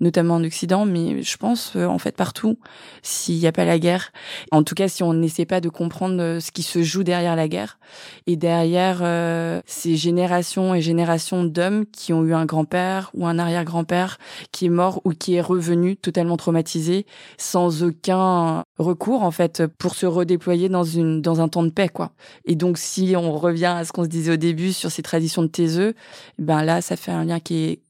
notamment 0.00 0.36
en 0.36 0.44
Occident, 0.44 0.86
mais 0.86 1.22
je 1.22 1.36
pense 1.36 1.74
euh, 1.76 1.86
en 1.86 1.98
fait 1.98 2.16
partout, 2.16 2.58
s'il 3.02 3.38
n'y 3.38 3.46
a 3.46 3.52
pas 3.52 3.64
la 3.64 3.78
guerre. 3.78 4.12
En 4.50 4.62
tout 4.62 4.74
cas, 4.74 4.88
si 4.88 5.02
on 5.02 5.12
n'essaie 5.12 5.44
pas 5.44 5.60
de 5.60 5.68
comprendre 5.68 6.20
euh, 6.20 6.40
ce 6.40 6.50
qui 6.50 6.62
se 6.62 6.82
joue 6.82 7.04
derrière 7.04 7.36
la 7.36 7.48
guerre 7.48 7.78
et 8.26 8.36
derrière 8.36 9.00
euh, 9.02 9.60
ces 9.66 9.96
générations 9.96 10.74
et 10.74 10.80
générations 10.80 11.44
d'hommes 11.44 11.84
qui 11.86 12.12
ont 12.12 12.24
eu 12.24 12.34
un 12.34 12.46
grand-père 12.46 13.10
ou 13.14 13.26
un 13.26 13.38
arrière-grand-père 13.38 14.18
qui 14.52 14.66
est 14.66 14.70
mort 14.70 15.00
ou 15.04 15.10
qui 15.10 15.34
est 15.34 15.40
revenu 15.40 15.96
totalement 15.96 16.36
traumatisé, 16.36 17.06
sans 17.36 17.82
aucun 17.82 18.64
recours 18.78 19.22
en 19.22 19.30
fait 19.30 19.66
pour 19.66 19.94
se 19.94 20.06
redéployer 20.06 20.68
dans 20.68 20.84
une 20.84 21.20
dans 21.20 21.40
un 21.40 21.48
temps 21.48 21.62
de 21.62 21.70
paix 21.70 21.88
quoi. 21.88 22.12
Et 22.46 22.54
donc 22.54 22.78
si 22.78 23.14
on 23.16 23.32
revient 23.32 23.66
à 23.66 23.84
ce 23.84 23.92
qu'on 23.92 24.04
se 24.04 24.08
disait 24.08 24.32
au 24.32 24.36
début 24.36 24.72
sur 24.72 24.90
ces 24.90 25.02
traditions 25.02 25.42
de 25.42 25.48
taiseux, 25.48 25.94
ben 26.38 26.62
là 26.64 26.80
ça 26.80 26.96
fait 26.96 27.12
un 27.12 27.24
lien 27.24 27.40
qui 27.40 27.64
est 27.64 27.80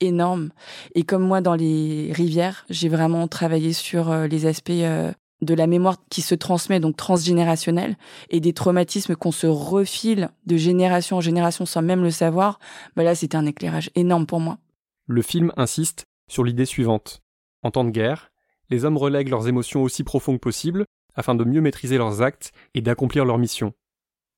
énorme. 0.00 0.50
Et 0.94 1.02
comme 1.02 1.22
moi, 1.22 1.40
dans 1.40 1.54
les 1.54 2.12
rivières, 2.12 2.64
j'ai 2.70 2.88
vraiment 2.88 3.28
travaillé 3.28 3.72
sur 3.72 4.10
euh, 4.10 4.26
les 4.26 4.46
aspects 4.46 4.70
euh, 4.70 5.12
de 5.42 5.54
la 5.54 5.66
mémoire 5.66 5.96
qui 6.08 6.22
se 6.22 6.34
transmet, 6.34 6.80
donc 6.80 6.96
transgénérationnelle, 6.96 7.96
et 8.30 8.40
des 8.40 8.52
traumatismes 8.52 9.16
qu'on 9.16 9.32
se 9.32 9.46
refile 9.46 10.30
de 10.46 10.56
génération 10.56 11.18
en 11.18 11.20
génération 11.20 11.66
sans 11.66 11.82
même 11.82 12.02
le 12.02 12.10
savoir. 12.10 12.58
Bah 12.96 13.04
là, 13.04 13.14
c'était 13.14 13.36
un 13.36 13.46
éclairage 13.46 13.90
énorme 13.94 14.26
pour 14.26 14.40
moi. 14.40 14.58
Le 15.06 15.22
film 15.22 15.52
insiste 15.56 16.06
sur 16.28 16.44
l'idée 16.44 16.66
suivante. 16.66 17.22
En 17.62 17.70
temps 17.70 17.84
de 17.84 17.90
guerre, 17.90 18.30
les 18.70 18.84
hommes 18.84 18.96
relèguent 18.96 19.28
leurs 19.28 19.48
émotions 19.48 19.82
aussi 19.82 20.04
profondes 20.04 20.36
que 20.36 20.40
possible 20.40 20.86
afin 21.14 21.34
de 21.34 21.44
mieux 21.44 21.60
maîtriser 21.60 21.98
leurs 21.98 22.22
actes 22.22 22.52
et 22.74 22.80
d'accomplir 22.80 23.24
leur 23.24 23.38
mission. 23.38 23.72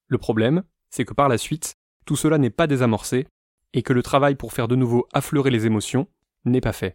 Le 0.07 0.19
problème, 0.19 0.63
c'est 0.91 1.05
que 1.05 1.15
par 1.15 1.29
la 1.29 1.39
suite, 1.39 1.75
tout 2.07 2.17
cela 2.17 2.39
n'est 2.39 2.51
pas 2.51 2.67
désamorcé 2.67 3.27
et 3.75 3.83
que 3.83 3.93
le 3.93 4.03
travail 4.03 4.35
pour 4.35 4.53
faire 4.53 4.69
de 4.69 4.77
nouveau 4.77 5.07
affleurer 5.13 5.51
les 5.51 5.67
émotions 5.67 6.09
n'est 6.45 6.61
pas 6.61 6.73
fait. 6.73 6.95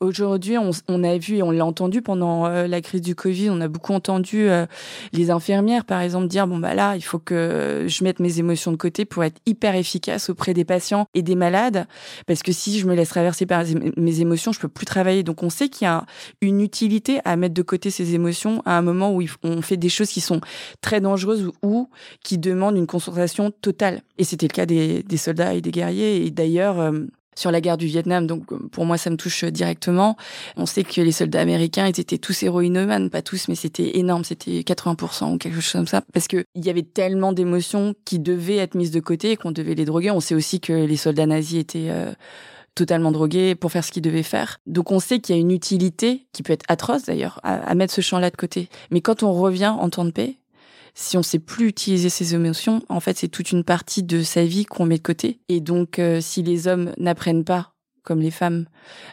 Aujourd'hui, 0.00 0.56
on, 0.58 1.02
a 1.02 1.18
vu 1.18 1.38
et 1.38 1.42
on 1.42 1.50
l'a 1.50 1.66
entendu 1.66 2.02
pendant 2.02 2.46
euh, 2.46 2.68
la 2.68 2.80
crise 2.80 3.00
du 3.00 3.16
Covid, 3.16 3.50
on 3.50 3.60
a 3.60 3.66
beaucoup 3.66 3.92
entendu 3.92 4.48
euh, 4.48 4.64
les 5.12 5.32
infirmières, 5.32 5.84
par 5.84 6.00
exemple, 6.02 6.28
dire 6.28 6.46
bon 6.46 6.58
bah 6.58 6.72
là, 6.72 6.94
il 6.94 7.02
faut 7.02 7.18
que 7.18 7.86
je 7.88 8.04
mette 8.04 8.20
mes 8.20 8.38
émotions 8.38 8.70
de 8.70 8.76
côté 8.76 9.04
pour 9.04 9.24
être 9.24 9.40
hyper 9.44 9.74
efficace 9.74 10.30
auprès 10.30 10.54
des 10.54 10.64
patients 10.64 11.06
et 11.14 11.22
des 11.22 11.34
malades, 11.34 11.88
parce 12.28 12.44
que 12.44 12.52
si 12.52 12.78
je 12.78 12.86
me 12.86 12.94
laisse 12.94 13.08
traverser 13.08 13.44
par 13.44 13.64
mes 13.96 14.20
émotions, 14.20 14.52
je 14.52 14.60
peux 14.60 14.68
plus 14.68 14.86
travailler. 14.86 15.24
Donc 15.24 15.42
on 15.42 15.50
sait 15.50 15.68
qu'il 15.68 15.86
y 15.86 15.88
a 15.88 16.06
une 16.40 16.60
utilité 16.60 17.18
à 17.24 17.34
mettre 17.34 17.54
de 17.54 17.62
côté 17.62 17.90
ces 17.90 18.14
émotions 18.14 18.62
à 18.66 18.78
un 18.78 18.82
moment 18.82 19.12
où 19.12 19.24
on 19.42 19.62
fait 19.62 19.76
des 19.76 19.88
choses 19.88 20.10
qui 20.10 20.20
sont 20.20 20.40
très 20.80 21.00
dangereuses 21.00 21.50
ou 21.64 21.90
qui 22.22 22.38
demandent 22.38 22.76
une 22.76 22.86
concentration 22.86 23.50
totale. 23.50 24.02
Et 24.16 24.22
c'était 24.22 24.46
le 24.46 24.52
cas 24.52 24.64
des, 24.64 25.02
soldats 25.16 25.54
et 25.54 25.60
des 25.60 25.72
guerriers. 25.72 26.24
Et 26.24 26.30
d'ailleurs. 26.30 26.78
Euh, 26.78 26.92
sur 27.38 27.50
la 27.50 27.60
guerre 27.60 27.76
du 27.76 27.86
Vietnam, 27.86 28.26
donc 28.26 28.52
euh, 28.52 28.58
pour 28.72 28.84
moi 28.84 28.98
ça 28.98 29.10
me 29.10 29.16
touche 29.16 29.44
directement. 29.44 30.16
On 30.56 30.66
sait 30.66 30.82
que 30.82 31.00
les 31.00 31.12
soldats 31.12 31.40
américains 31.40 31.86
étaient 31.86 32.18
tous 32.18 32.42
héroïnomanes, 32.42 33.10
pas 33.10 33.22
tous, 33.22 33.48
mais 33.48 33.54
c'était 33.54 33.98
énorme, 33.98 34.24
c'était 34.24 34.60
80% 34.60 35.34
ou 35.34 35.38
quelque 35.38 35.60
chose 35.60 35.72
comme 35.72 35.86
ça, 35.86 36.02
parce 36.12 36.26
que 36.26 36.44
il 36.54 36.64
y 36.64 36.70
avait 36.70 36.82
tellement 36.82 37.32
d'émotions 37.32 37.94
qui 38.04 38.18
devaient 38.18 38.56
être 38.56 38.74
mises 38.74 38.90
de 38.90 39.00
côté 39.00 39.32
et 39.32 39.36
qu'on 39.36 39.52
devait 39.52 39.74
les 39.74 39.84
droguer. 39.84 40.10
On 40.10 40.20
sait 40.20 40.34
aussi 40.34 40.60
que 40.60 40.72
les 40.72 40.96
soldats 40.96 41.26
nazis 41.26 41.60
étaient 41.60 41.90
euh, 41.90 42.12
totalement 42.74 43.12
drogués 43.12 43.54
pour 43.54 43.70
faire 43.70 43.84
ce 43.84 43.92
qu'ils 43.92 44.02
devaient 44.02 44.22
faire. 44.22 44.58
Donc 44.66 44.90
on 44.90 44.98
sait 44.98 45.20
qu'il 45.20 45.36
y 45.36 45.38
a 45.38 45.40
une 45.40 45.52
utilité, 45.52 46.26
qui 46.32 46.42
peut 46.42 46.52
être 46.52 46.64
atroce 46.68 47.04
d'ailleurs, 47.04 47.38
à, 47.44 47.54
à 47.54 47.74
mettre 47.74 47.94
ce 47.94 48.00
champ-là 48.00 48.30
de 48.30 48.36
côté. 48.36 48.68
Mais 48.90 49.00
quand 49.00 49.22
on 49.22 49.32
revient 49.32 49.68
en 49.78 49.88
temps 49.90 50.04
de 50.04 50.10
paix, 50.10 50.37
si 51.00 51.16
on 51.16 51.22
sait 51.22 51.38
plus 51.38 51.68
utiliser 51.68 52.08
ses 52.08 52.34
émotions, 52.34 52.82
en 52.88 52.98
fait, 52.98 53.16
c'est 53.16 53.28
toute 53.28 53.52
une 53.52 53.62
partie 53.62 54.02
de 54.02 54.24
sa 54.24 54.44
vie 54.44 54.64
qu'on 54.64 54.84
met 54.84 54.98
de 54.98 55.02
côté. 55.02 55.38
Et 55.48 55.60
donc, 55.60 56.00
euh, 56.00 56.20
si 56.20 56.42
les 56.42 56.66
hommes 56.66 56.92
n'apprennent 56.98 57.44
pas, 57.44 57.70
comme 58.02 58.18
les 58.18 58.32
femmes, 58.32 58.66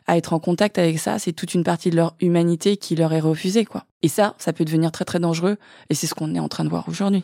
à 0.08 0.18
être 0.18 0.34
en 0.34 0.40
contact 0.40 0.80
avec 0.80 0.98
ça, 0.98 1.20
c'est 1.20 1.32
toute 1.32 1.54
une 1.54 1.64
partie 1.64 1.92
de 1.92 1.96
leur 1.96 2.16
humanité 2.20 2.78
qui 2.78 2.96
leur 2.96 3.14
est 3.14 3.20
refusée, 3.20 3.66
quoi. 3.66 3.86
Et 4.02 4.08
ça, 4.08 4.34
ça 4.40 4.52
peut 4.52 4.66
devenir 4.66 4.92
très 4.92 5.06
très 5.06 5.20
dangereux. 5.20 5.58
Et 5.92 5.94
c'est 5.94 6.08
ce 6.08 6.16
qu'on 6.16 6.34
est 6.34 6.40
en 6.40 6.48
train 6.48 6.64
de 6.64 6.70
voir 6.70 6.90
aujourd'hui. 6.90 7.24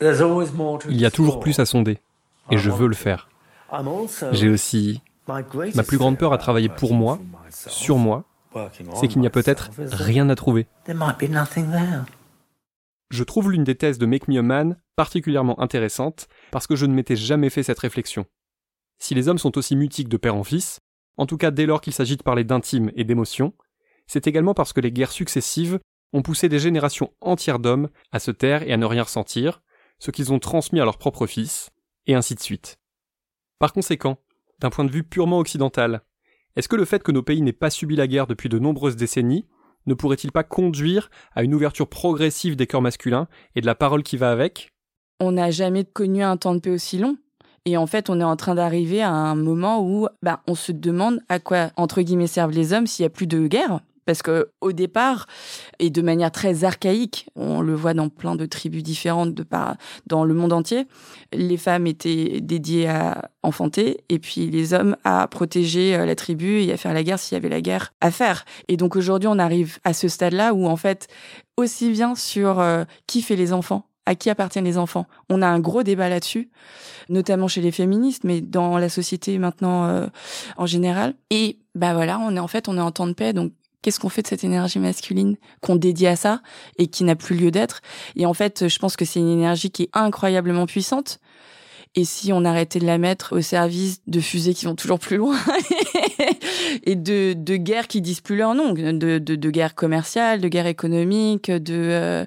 Il 0.00 1.00
y 1.00 1.06
a 1.06 1.10
toujours 1.12 1.38
plus 1.38 1.60
à 1.60 1.64
sonder. 1.64 1.98
Et 2.50 2.58
je 2.58 2.70
veux 2.70 2.88
le 2.88 2.96
faire. 2.96 3.28
J'ai 4.32 4.48
aussi... 4.48 5.02
Ma 5.28 5.84
plus 5.84 5.98
grande 5.98 6.18
peur 6.18 6.32
à 6.32 6.38
travailler 6.38 6.68
pour 6.68 6.94
moi, 6.94 7.20
sur 7.48 7.96
moi, 7.96 8.24
c'est 8.96 9.06
qu'il 9.06 9.20
n'y 9.20 9.28
a 9.28 9.30
peut-être 9.30 9.70
rien 9.78 10.28
à 10.30 10.34
trouver 10.34 10.66
je 13.10 13.24
trouve 13.24 13.50
l'une 13.50 13.64
des 13.64 13.74
thèses 13.74 13.98
de 13.98 14.06
Make 14.06 14.26
particulièrement 14.96 15.60
intéressante 15.60 16.28
parce 16.52 16.66
que 16.66 16.76
je 16.76 16.86
ne 16.86 16.94
m'étais 16.94 17.16
jamais 17.16 17.50
fait 17.50 17.62
cette 17.62 17.78
réflexion. 17.78 18.26
Si 18.98 19.14
les 19.14 19.28
hommes 19.28 19.38
sont 19.38 19.58
aussi 19.58 19.76
mutiques 19.76 20.08
de 20.08 20.16
père 20.16 20.36
en 20.36 20.44
fils, 20.44 20.80
en 21.16 21.26
tout 21.26 21.36
cas 21.36 21.50
dès 21.50 21.66
lors 21.66 21.80
qu'il 21.80 21.92
s'agit 21.92 22.16
de 22.16 22.22
parler 22.22 22.44
d'intime 22.44 22.90
et 22.94 23.04
d'émotion, 23.04 23.52
c'est 24.06 24.26
également 24.26 24.54
parce 24.54 24.72
que 24.72 24.80
les 24.80 24.92
guerres 24.92 25.12
successives 25.12 25.80
ont 26.12 26.22
poussé 26.22 26.48
des 26.48 26.58
générations 26.58 27.12
entières 27.20 27.58
d'hommes 27.58 27.88
à 28.12 28.18
se 28.18 28.30
taire 28.30 28.62
et 28.62 28.72
à 28.72 28.76
ne 28.76 28.86
rien 28.86 29.02
ressentir, 29.02 29.62
ce 29.98 30.10
qu'ils 30.10 30.32
ont 30.32 30.38
transmis 30.38 30.80
à 30.80 30.84
leurs 30.84 30.98
propres 30.98 31.26
fils, 31.26 31.70
et 32.06 32.14
ainsi 32.14 32.34
de 32.34 32.40
suite. 32.40 32.78
Par 33.58 33.72
conséquent, 33.72 34.18
d'un 34.58 34.70
point 34.70 34.84
de 34.84 34.90
vue 34.90 35.04
purement 35.04 35.38
occidental, 35.38 36.02
est-ce 36.56 36.68
que 36.68 36.76
le 36.76 36.84
fait 36.84 37.02
que 37.02 37.12
nos 37.12 37.22
pays 37.22 37.42
n'aient 37.42 37.52
pas 37.52 37.70
subi 37.70 37.96
la 37.96 38.08
guerre 38.08 38.26
depuis 38.26 38.48
de 38.48 38.58
nombreuses 38.58 38.96
décennies 38.96 39.46
ne 39.86 39.94
pourrait-il 39.94 40.32
pas 40.32 40.44
conduire 40.44 41.10
à 41.34 41.42
une 41.42 41.54
ouverture 41.54 41.88
progressive 41.88 42.56
des 42.56 42.66
cœurs 42.66 42.82
masculins 42.82 43.28
et 43.54 43.60
de 43.60 43.66
la 43.66 43.74
parole 43.74 44.02
qui 44.02 44.16
va 44.16 44.30
avec? 44.30 44.72
On 45.20 45.32
n'a 45.32 45.50
jamais 45.50 45.84
connu 45.84 46.22
un 46.22 46.36
temps 46.36 46.54
de 46.54 46.60
paix 46.60 46.70
aussi 46.70 46.98
long. 46.98 47.16
Et 47.66 47.76
en 47.76 47.86
fait, 47.86 48.08
on 48.08 48.20
est 48.20 48.24
en 48.24 48.36
train 48.36 48.54
d'arriver 48.54 49.02
à 49.02 49.10
un 49.10 49.34
moment 49.34 49.86
où 49.86 50.08
bah, 50.22 50.42
on 50.46 50.54
se 50.54 50.72
demande 50.72 51.20
à 51.28 51.38
quoi, 51.38 51.70
entre 51.76 52.00
guillemets, 52.00 52.26
servent 52.26 52.52
les 52.52 52.72
hommes 52.72 52.86
s'il 52.86 53.02
n'y 53.02 53.08
a 53.08 53.10
plus 53.10 53.26
de 53.26 53.46
guerre. 53.46 53.80
Parce 54.06 54.22
que 54.22 54.50
au 54.60 54.72
départ, 54.72 55.26
et 55.78 55.90
de 55.90 56.02
manière 56.02 56.30
très 56.30 56.64
archaïque, 56.64 57.28
on 57.36 57.60
le 57.60 57.74
voit 57.74 57.94
dans 57.94 58.08
plein 58.08 58.34
de 58.34 58.46
tribus 58.46 58.82
différentes 58.82 59.34
de 59.34 59.42
par, 59.42 59.76
dans 60.06 60.24
le 60.24 60.34
monde 60.34 60.52
entier, 60.52 60.86
les 61.32 61.56
femmes 61.56 61.86
étaient 61.86 62.40
dédiées 62.40 62.88
à 62.88 63.30
enfanter 63.42 64.04
et 64.08 64.18
puis 64.18 64.50
les 64.50 64.74
hommes 64.74 64.96
à 65.04 65.26
protéger 65.28 65.96
euh, 65.96 66.06
la 66.06 66.14
tribu 66.14 66.62
et 66.62 66.72
à 66.72 66.76
faire 66.76 66.94
la 66.94 67.02
guerre 67.02 67.18
s'il 67.18 67.36
y 67.36 67.38
avait 67.38 67.48
la 67.48 67.60
guerre 67.60 67.92
à 68.00 68.10
faire. 68.10 68.44
Et 68.68 68.76
donc 68.76 68.96
aujourd'hui, 68.96 69.28
on 69.28 69.38
arrive 69.38 69.78
à 69.84 69.92
ce 69.92 70.08
stade-là 70.08 70.54
où 70.54 70.66
en 70.66 70.76
fait, 70.76 71.08
aussi 71.56 71.90
bien 71.90 72.14
sur 72.14 72.60
euh, 72.60 72.84
qui 73.06 73.22
fait 73.22 73.36
les 73.36 73.52
enfants, 73.52 73.86
à 74.06 74.14
qui 74.14 74.30
appartiennent 74.30 74.64
les 74.64 74.78
enfants. 74.78 75.06
On 75.28 75.42
a 75.42 75.46
un 75.46 75.60
gros 75.60 75.82
débat 75.82 76.08
là-dessus, 76.08 76.50
notamment 77.08 77.48
chez 77.48 77.60
les 77.60 77.72
féministes, 77.72 78.24
mais 78.24 78.40
dans 78.40 78.78
la 78.78 78.88
société 78.88 79.38
maintenant 79.38 79.86
euh, 79.86 80.06
en 80.56 80.66
général. 80.66 81.14
Et 81.30 81.58
bah 81.74 81.94
voilà, 81.94 82.18
on 82.18 82.34
est 82.36 82.40
en 82.40 82.48
fait 82.48 82.68
on 82.68 82.76
est 82.76 82.80
en 82.80 82.90
temps 82.90 83.06
de 83.06 83.12
paix, 83.12 83.32
donc 83.32 83.52
qu'est-ce 83.82 84.00
qu'on 84.00 84.08
fait 84.08 84.22
de 84.22 84.26
cette 84.26 84.44
énergie 84.44 84.78
masculine 84.78 85.36
qu'on 85.60 85.76
dédie 85.76 86.06
à 86.06 86.16
ça 86.16 86.42
et 86.78 86.86
qui 86.86 87.04
n'a 87.04 87.16
plus 87.16 87.36
lieu 87.36 87.50
d'être 87.50 87.80
Et 88.16 88.26
en 88.26 88.34
fait, 88.34 88.68
je 88.68 88.78
pense 88.78 88.96
que 88.96 89.04
c'est 89.04 89.20
une 89.20 89.30
énergie 89.30 89.70
qui 89.70 89.84
est 89.84 89.90
incroyablement 89.92 90.66
puissante. 90.66 91.20
Et 91.96 92.04
si 92.04 92.32
on 92.32 92.44
arrêtait 92.44 92.78
de 92.78 92.86
la 92.86 92.98
mettre 92.98 93.36
au 93.36 93.40
service 93.40 94.00
de 94.06 94.20
fusées 94.20 94.54
qui 94.54 94.64
vont 94.64 94.76
toujours 94.76 95.00
plus 95.00 95.16
loin 95.16 95.36
et 96.84 96.94
de, 96.94 97.34
de 97.36 97.56
guerres 97.56 97.88
qui 97.88 98.00
disent 98.00 98.20
plus 98.20 98.36
leur 98.36 98.54
nom, 98.54 98.72
de, 98.72 99.18
de, 99.18 99.50
guerres 99.50 99.74
commerciales, 99.74 100.40
de 100.40 100.46
guerres 100.46 100.68
économiques, 100.68 101.50
de, 101.50 101.74
euh, 101.74 102.24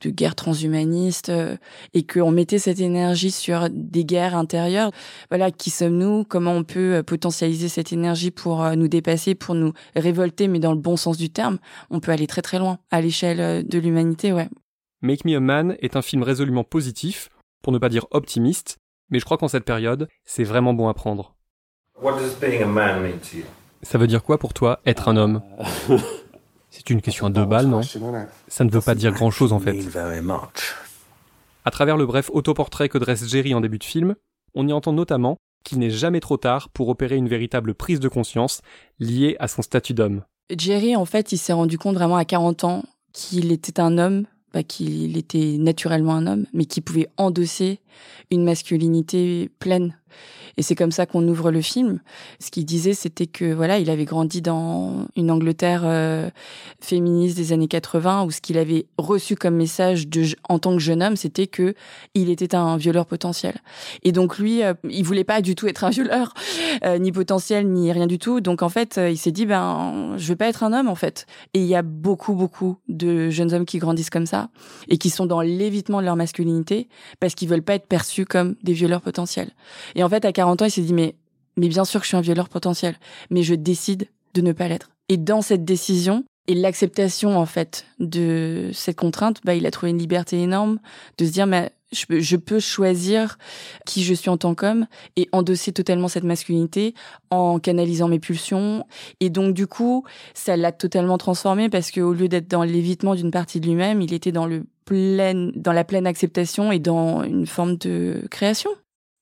de 0.00 0.10
guerres 0.10 0.34
transhumanistes, 0.34 1.28
euh, 1.28 1.56
et 1.92 2.04
qu'on 2.04 2.32
mettait 2.32 2.58
cette 2.58 2.80
énergie 2.80 3.30
sur 3.30 3.68
des 3.70 4.04
guerres 4.04 4.34
intérieures. 4.36 4.90
Voilà, 5.30 5.52
qui 5.52 5.70
sommes-nous? 5.70 6.24
Comment 6.24 6.52
on 6.52 6.64
peut 6.64 6.94
euh, 6.94 7.02
potentialiser 7.04 7.68
cette 7.68 7.92
énergie 7.92 8.32
pour 8.32 8.68
nous 8.74 8.88
dépasser, 8.88 9.36
pour 9.36 9.54
nous 9.54 9.74
révolter, 9.94 10.48
mais 10.48 10.58
dans 10.58 10.72
le 10.72 10.80
bon 10.80 10.96
sens 10.96 11.16
du 11.16 11.30
terme? 11.30 11.58
On 11.90 12.00
peut 12.00 12.10
aller 12.10 12.26
très 12.26 12.42
très 12.42 12.58
loin 12.58 12.78
à 12.90 13.00
l'échelle 13.00 13.64
de 13.64 13.78
l'humanité, 13.78 14.32
ouais. 14.32 14.48
Make 15.02 15.24
Me 15.24 15.36
a 15.36 15.40
Man 15.40 15.76
est 15.80 15.94
un 15.94 16.02
film 16.02 16.24
résolument 16.24 16.64
positif, 16.64 17.28
pour 17.62 17.72
ne 17.72 17.78
pas 17.78 17.88
dire 17.88 18.06
optimiste, 18.10 18.78
mais 19.14 19.20
je 19.20 19.24
crois 19.24 19.38
qu'en 19.38 19.46
cette 19.46 19.64
période, 19.64 20.08
c'est 20.24 20.42
vraiment 20.42 20.74
bon 20.74 20.88
à 20.88 20.94
prendre. 20.94 21.36
Ça 23.82 23.96
veut 23.96 24.08
dire 24.08 24.24
quoi 24.24 24.38
pour 24.38 24.52
toi, 24.52 24.80
être 24.86 25.06
un 25.06 25.16
homme? 25.16 25.40
C'est 26.70 26.90
une 26.90 27.00
question 27.00 27.26
à 27.26 27.30
deux 27.30 27.44
balles, 27.44 27.68
non? 27.68 27.82
Ça 28.48 28.64
ne 28.64 28.70
veut 28.72 28.80
pas 28.80 28.96
dire 28.96 29.12
grand-chose 29.12 29.52
en 29.52 29.60
fait. 29.60 29.76
À 31.64 31.70
travers 31.70 31.96
le 31.96 32.06
bref 32.06 32.28
autoportrait 32.32 32.88
que 32.88 32.98
dresse 32.98 33.28
Jerry 33.28 33.54
en 33.54 33.60
début 33.60 33.78
de 33.78 33.84
film, 33.84 34.16
on 34.56 34.66
y 34.66 34.72
entend 34.72 34.92
notamment 34.92 35.36
qu'il 35.62 35.78
n'est 35.78 35.90
jamais 35.90 36.18
trop 36.18 36.36
tard 36.36 36.70
pour 36.70 36.88
opérer 36.88 37.14
une 37.14 37.28
véritable 37.28 37.74
prise 37.74 38.00
de 38.00 38.08
conscience 38.08 38.62
liée 38.98 39.36
à 39.38 39.46
son 39.46 39.62
statut 39.62 39.94
d'homme. 39.94 40.24
Jerry, 40.50 40.96
en 40.96 41.04
fait, 41.04 41.30
il 41.30 41.38
s'est 41.38 41.52
rendu 41.52 41.78
compte 41.78 41.94
vraiment 41.94 42.16
à 42.16 42.24
40 42.24 42.64
ans 42.64 42.82
qu'il 43.12 43.52
était 43.52 43.78
un 43.78 43.96
homme 43.96 44.24
qu'il 44.62 45.16
était 45.16 45.56
naturellement 45.58 46.14
un 46.14 46.26
homme, 46.26 46.46
mais 46.52 46.66
qui 46.66 46.80
pouvait 46.80 47.08
endosser 47.16 47.80
une 48.30 48.44
masculinité 48.44 49.50
pleine 49.58 49.94
et 50.56 50.62
c'est 50.62 50.74
comme 50.74 50.92
ça 50.92 51.06
qu'on 51.06 51.26
ouvre 51.26 51.50
le 51.50 51.60
film. 51.60 52.00
Ce 52.40 52.50
qu'il 52.50 52.64
disait, 52.64 52.94
c'était 52.94 53.26
que 53.26 53.52
voilà, 53.52 53.78
il 53.78 53.90
avait 53.90 54.04
grandi 54.04 54.42
dans 54.42 55.06
une 55.16 55.30
Angleterre 55.30 55.82
euh, 55.84 56.30
féministe 56.80 57.36
des 57.36 57.52
années 57.52 57.68
80, 57.68 58.24
où 58.24 58.30
ce 58.30 58.40
qu'il 58.40 58.58
avait 58.58 58.86
reçu 58.98 59.36
comme 59.36 59.56
message 59.56 60.06
en 60.48 60.58
tant 60.58 60.72
que 60.72 60.78
jeune 60.78 61.02
homme, 61.02 61.16
c'était 61.16 61.46
que 61.46 61.74
il 62.14 62.30
était 62.30 62.54
un 62.54 62.76
violeur 62.76 63.06
potentiel. 63.06 63.54
Et 64.02 64.12
donc 64.12 64.38
lui, 64.38 64.62
euh, 64.62 64.74
il 64.88 65.04
voulait 65.04 65.24
pas 65.24 65.40
du 65.40 65.54
tout 65.54 65.66
être 65.66 65.84
un 65.84 65.90
violeur, 65.90 66.34
euh, 66.84 66.98
ni 66.98 67.10
potentiel, 67.10 67.68
ni 67.68 67.90
rien 67.90 68.06
du 68.06 68.18
tout. 68.18 68.40
Donc 68.40 68.62
en 68.62 68.68
fait, 68.68 69.00
il 69.10 69.18
s'est 69.18 69.32
dit 69.32 69.46
ben, 69.46 70.14
je 70.16 70.28
veux 70.28 70.36
pas 70.36 70.48
être 70.48 70.62
un 70.62 70.72
homme 70.72 70.88
en 70.88 70.94
fait. 70.94 71.26
Et 71.54 71.60
il 71.60 71.66
y 71.66 71.74
a 71.74 71.82
beaucoup, 71.82 72.34
beaucoup 72.34 72.76
de 72.88 73.30
jeunes 73.30 73.52
hommes 73.52 73.66
qui 73.66 73.78
grandissent 73.78 74.10
comme 74.10 74.26
ça 74.26 74.50
et 74.88 74.98
qui 74.98 75.10
sont 75.10 75.26
dans 75.26 75.40
l'évitement 75.40 76.00
de 76.00 76.06
leur 76.06 76.16
masculinité 76.16 76.88
parce 77.18 77.34
qu'ils 77.34 77.48
veulent 77.48 77.62
pas 77.62 77.74
être 77.74 77.83
perçus 77.84 78.24
comme 78.24 78.56
des 78.62 78.72
violeurs 78.72 79.00
potentiels. 79.00 79.50
Et 79.94 80.02
en 80.02 80.08
fait, 80.08 80.24
à 80.24 80.32
40 80.32 80.62
ans, 80.62 80.64
il 80.64 80.70
s'est 80.70 80.82
dit, 80.82 80.94
mais, 80.94 81.14
mais 81.56 81.68
bien 81.68 81.84
sûr 81.84 82.00
que 82.00 82.04
je 82.04 82.08
suis 82.08 82.16
un 82.16 82.22
violeur 82.22 82.48
potentiel, 82.48 82.96
mais 83.30 83.42
je 83.42 83.54
décide 83.54 84.08
de 84.34 84.40
ne 84.40 84.52
pas 84.52 84.68
l'être. 84.68 84.90
Et 85.08 85.16
dans 85.16 85.42
cette 85.42 85.64
décision, 85.64 86.24
et 86.46 86.54
l'acceptation, 86.54 87.38
en 87.38 87.46
fait, 87.46 87.86
de 87.98 88.70
cette 88.72 88.96
contrainte, 88.96 89.40
bah, 89.44 89.54
il 89.54 89.66
a 89.66 89.70
trouvé 89.70 89.90
une 89.90 89.98
liberté 89.98 90.42
énorme 90.42 90.78
de 91.16 91.24
se 91.24 91.30
dire, 91.30 91.46
mais 91.46 91.72
je 91.92 92.06
peux, 92.06 92.20
je 92.20 92.36
peux 92.36 92.60
choisir 92.60 93.38
qui 93.86 94.02
je 94.02 94.12
suis 94.12 94.28
en 94.28 94.36
tant 94.36 94.54
qu'homme 94.54 94.86
et 95.16 95.28
endosser 95.32 95.72
totalement 95.72 96.08
cette 96.08 96.24
masculinité 96.24 96.94
en 97.30 97.58
canalisant 97.58 98.08
mes 98.08 98.18
pulsions. 98.18 98.84
Et 99.20 99.30
donc, 99.30 99.54
du 99.54 99.66
coup, 99.66 100.04
ça 100.34 100.56
l'a 100.56 100.72
totalement 100.72 101.16
transformé 101.16 101.70
parce 101.70 101.90
qu'au 101.90 102.12
lieu 102.12 102.28
d'être 102.28 102.48
dans 102.48 102.62
l'évitement 102.62 103.14
d'une 103.14 103.30
partie 103.30 103.60
de 103.60 103.66
lui-même, 103.66 104.02
il 104.02 104.12
était 104.12 104.32
dans 104.32 104.46
le 104.46 104.64
dans 104.90 105.72
la 105.72 105.84
pleine 105.84 106.06
acceptation 106.06 106.72
et 106.72 106.78
dans 106.78 107.22
une 107.22 107.46
forme 107.46 107.76
de 107.76 108.26
création. 108.30 108.70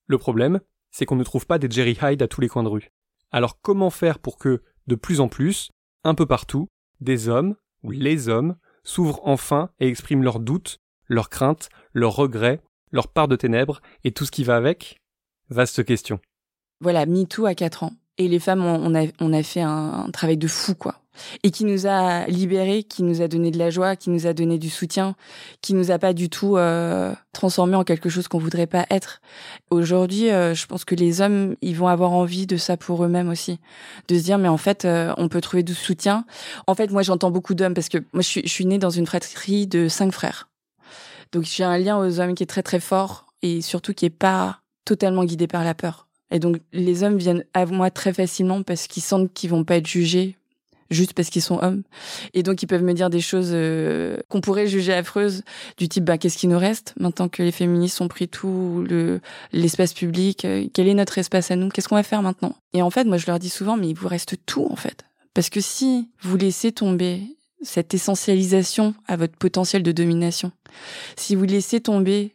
Le 0.07 0.19
problème, 0.19 0.61
c'est 0.91 1.07
qu'on 1.07 1.17
ne 1.17 1.25
trouve 1.25 1.47
pas 1.47 1.59
des 1.59 1.71
Jerry 1.71 1.97
Hyde 2.03 2.23
à 2.23 2.29
tous 2.29 2.41
les 2.41 2.49
coins 2.49 2.63
de 2.63 2.69
rue. 2.69 2.91
Alors 3.31 3.61
comment 3.61 3.91
faire 3.91 4.19
pour 4.19 4.39
que, 4.39 4.63
de 4.87 4.95
plus 4.95 5.21
en 5.21 5.29
plus, 5.29 5.71
un 6.05 6.15
peu 6.15 6.27
partout, 6.27 6.69
des 7.01 7.29
hommes, 7.29 7.57
ou 7.83 7.91
les 7.91 8.29
hommes, 8.29 8.57
s'ouvrent 8.85 9.21
enfin 9.25 9.71
et 9.81 9.89
expriment 9.89 10.23
leurs 10.23 10.41
doutes, 10.41 10.79
leurs 11.07 11.31
craintes, 11.31 11.69
leurs 11.93 12.15
regrets, 12.15 12.61
leur 12.91 13.09
part 13.09 13.29
de 13.29 13.37
ténèbres 13.37 13.81
et 14.05 14.13
tout 14.13 14.25
ce 14.25 14.31
qui 14.31 14.45
va 14.45 14.57
avec? 14.57 14.99
Vaste 15.49 15.85
question. 15.85 16.21
Voilà, 16.81 17.07
MeToo 17.07 17.47
à 17.47 17.55
4 17.55 17.85
ans. 17.85 17.93
Et 18.19 18.29
les 18.29 18.39
femmes, 18.39 18.65
on 18.65 18.95
a, 18.95 19.07
on 19.21 19.33
a 19.33 19.43
fait 19.43 19.63
un 19.63 20.11
travail 20.13 20.37
de 20.37 20.49
fou, 20.49 20.75
quoi 20.75 21.02
et 21.43 21.51
qui 21.51 21.65
nous 21.65 21.87
a 21.87 22.27
libérés, 22.27 22.83
qui 22.83 23.03
nous 23.03 23.23
a 23.23 23.29
donné 23.29 23.51
de 23.51 23.59
la 23.59 23.71
joie, 23.71 23.97
qui 23.97 24.11
nous 24.11 24.27
a 24.27 24.33
donné 24.33 24.59
du 24.59 24.71
soutien, 24.71 25.15
qui 25.61 25.75
nous 25.75 25.91
a 25.91 25.99
pas 25.99 26.13
du 26.13 26.29
tout 26.29 26.57
euh, 26.57 27.15
transformé 27.33 27.77
en 27.77 27.85
quelque 27.85 28.09
chose 28.09 28.29
qu'on 28.29 28.39
voudrait 28.39 28.67
pas 28.67 28.87
être. 28.91 29.21
Aujourd'hui, 29.71 30.31
euh, 30.31 30.55
je 30.55 30.67
pense 30.67 30.85
que 30.85 30.95
les 30.95 31.21
hommes, 31.21 31.57
ils 31.63 31.77
vont 31.77 31.89
avoir 31.89 32.13
envie 32.13 32.47
de 32.47 32.57
ça 32.57 32.77
pour 32.77 33.05
eux-mêmes 33.05 33.29
aussi, 33.29 33.59
de 34.09 34.19
se 34.19 34.23
dire 34.23 34.39
mais 34.39 34.49
en 34.49 34.57
fait, 34.57 34.85
euh, 34.85 35.13
on 35.17 35.29
peut 35.29 35.41
trouver 35.41 35.63
du 35.63 35.75
soutien. 35.75 36.25
En 36.67 36.75
fait, 36.75 36.91
moi, 36.91 37.03
j'entends 37.03 37.31
beaucoup 37.31 37.55
d'hommes 37.55 37.75
parce 37.75 37.89
que 37.89 37.99
moi, 38.13 38.23
je 38.23 38.29
suis, 38.29 38.43
je 38.45 38.53
suis 38.53 38.67
née 38.67 38.79
dans 38.79 38.91
une 38.91 39.07
fratrie 39.07 39.67
de 39.67 39.89
cinq 39.89 40.13
frères, 40.13 40.49
donc 41.33 41.45
j'ai 41.45 41.65
un 41.65 41.79
lien 41.79 41.99
aux 41.99 42.21
hommes 42.21 42.35
qui 42.35 42.43
est 42.43 42.47
très 42.47 42.63
très 42.63 42.81
fort 42.81 43.27
et 43.43 43.61
surtout 43.61 43.95
qui 43.95 44.07
est 44.07 44.11
pas 44.11 44.61
totalement 44.85 45.25
guidé 45.25 45.47
par 45.47 45.65
la 45.65 45.75
peur 45.75 46.09
Et 46.31 46.39
donc, 46.39 46.59
les 46.73 47.03
hommes 47.03 47.17
viennent 47.17 47.45
à 47.55 47.67
moi 47.67 47.91
très 47.91 48.13
facilement 48.13 48.63
parce 48.63 48.87
qu'ils 48.87 49.03
sentent 49.03 49.33
qu'ils 49.33 49.51
vont 49.51 49.65
pas 49.65 49.77
être 49.77 49.87
jugés 49.87 50.37
juste 50.93 51.15
parce 51.15 51.31
qu'ils 51.31 51.43
sont 51.43 51.59
hommes. 51.63 51.83
Et 52.35 52.43
donc, 52.43 52.63
ils 52.63 52.67
peuvent 52.67 52.83
me 52.83 52.95
dire 52.95 53.11
des 53.11 53.21
choses 53.21 53.51
euh, 53.53 54.17
qu'on 54.29 54.41
pourrait 54.41 54.67
juger 54.67 54.93
affreuses, 54.93 55.43
du 55.79 55.89
type, 55.89 56.05
bah, 56.05 56.19
qu'est-ce 56.19 56.39
qui 56.39 56.47
nous 56.47 56.59
reste 56.59 56.95
maintenant 56.99 57.29
que 57.29 57.43
les 57.43 57.53
féministes 57.53 58.01
ont 58.01 58.09
pris 58.09 58.29
tout 58.29 58.85
le 58.89 59.21
l'espace 59.53 59.93
public 59.93 60.45
euh, 60.45 60.67
Quel 60.73 60.89
est 60.89 60.95
notre 60.95 61.19
espace 61.19 61.51
à 61.51 61.57
nous 61.57 61.69
Qu'est-ce 61.69 61.89
qu'on 61.89 61.97
va 61.97 62.03
faire 62.03 62.23
maintenant? 62.23 62.55
Et 62.73 62.83
en 62.83 62.91
fait, 62.91 63.05
moi, 63.05 63.17
je 63.17 63.27
leur 63.27 63.39
dis 63.39 63.51
souvent, 63.51 63.77
mais 63.77 63.89
il 63.89 63.95
vous 63.95 64.09
reste 64.09 64.37
tout, 64.47 64.67
en 64.71 64.77
fait. 64.77 65.05
Parce 65.35 65.51
que 65.51 65.61
si 65.61 66.09
vous 66.21 66.37
laissez 66.37 66.73
tomber 66.73 67.23
cette 67.63 67.95
essentialisation 67.95 68.95
à 69.07 69.17
votre 69.17 69.37
potentiel 69.37 69.83
de 69.83 69.93
domination, 69.93 70.53
si 71.17 71.35
vous 71.35 71.45
laissez 71.45 71.81
tomber 71.81 72.35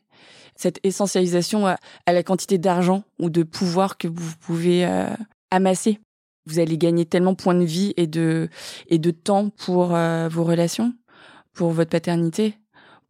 cette 0.58 0.80
essentialisation 0.84 1.68
à, 1.68 1.78
la 2.08 2.24
quantité 2.24 2.58
d'argent 2.58 3.04
ou 3.20 3.30
de 3.30 3.44
pouvoir 3.44 3.98
que 3.98 4.08
vous 4.08 4.34
pouvez 4.42 4.86
euh, 4.86 5.08
amasser. 5.52 6.00
Vous 6.48 6.60
allez 6.60 6.78
gagner 6.78 7.06
tellement 7.06 7.32
de 7.32 7.38
points 7.38 7.56
de 7.56 7.64
vie 7.64 7.94
et 7.98 8.08
de, 8.08 8.50
et 8.88 9.00
de 9.00 9.12
temps 9.12 9.50
pour 9.50 9.96
euh, 9.96 10.28
vos 10.30 10.44
relations, 10.44 10.94
pour 11.54 11.72
votre 11.72 11.90
paternité, 11.90 12.56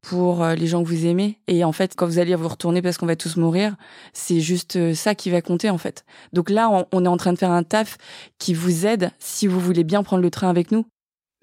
pour 0.02 0.44
euh, 0.44 0.56
les 0.56 0.68
gens 0.68 0.84
que 0.84 0.88
vous 0.88 1.06
aimez. 1.06 1.40
Et 1.48 1.64
en 1.64 1.72
fait, 1.72 1.96
quand 1.96 2.08
vous 2.08 2.20
allez 2.20 2.34
vous 2.36 2.48
retourner 2.48 2.82
parce 2.82 2.98
qu'on 2.98 3.06
va 3.06 3.16
tous 3.16 3.38
mourir, 3.38 3.76
c'est 4.14 4.40
juste 4.40 4.94
ça 4.94 5.16
qui 5.16 5.30
va 5.30 5.42
compter 5.42 5.70
en 5.70 5.78
fait. 5.78 6.06
Donc 6.34 6.50
là, 6.50 6.88
on, 6.92 7.06
est 7.06 7.10
en 7.10 7.18
train 7.18 7.34
de 7.34 7.38
faire 7.38 7.52
un 7.52 7.64
taf 7.64 7.98
qui 8.40 8.54
vous 8.54 8.86
aide 8.86 9.12
si 9.20 9.48
vous 9.48 9.60
voulez 9.60 9.84
bien 9.84 10.04
prendre 10.04 10.24
le 10.24 10.32
train 10.32 10.50
avec 10.50 10.72
nous. 10.72 10.86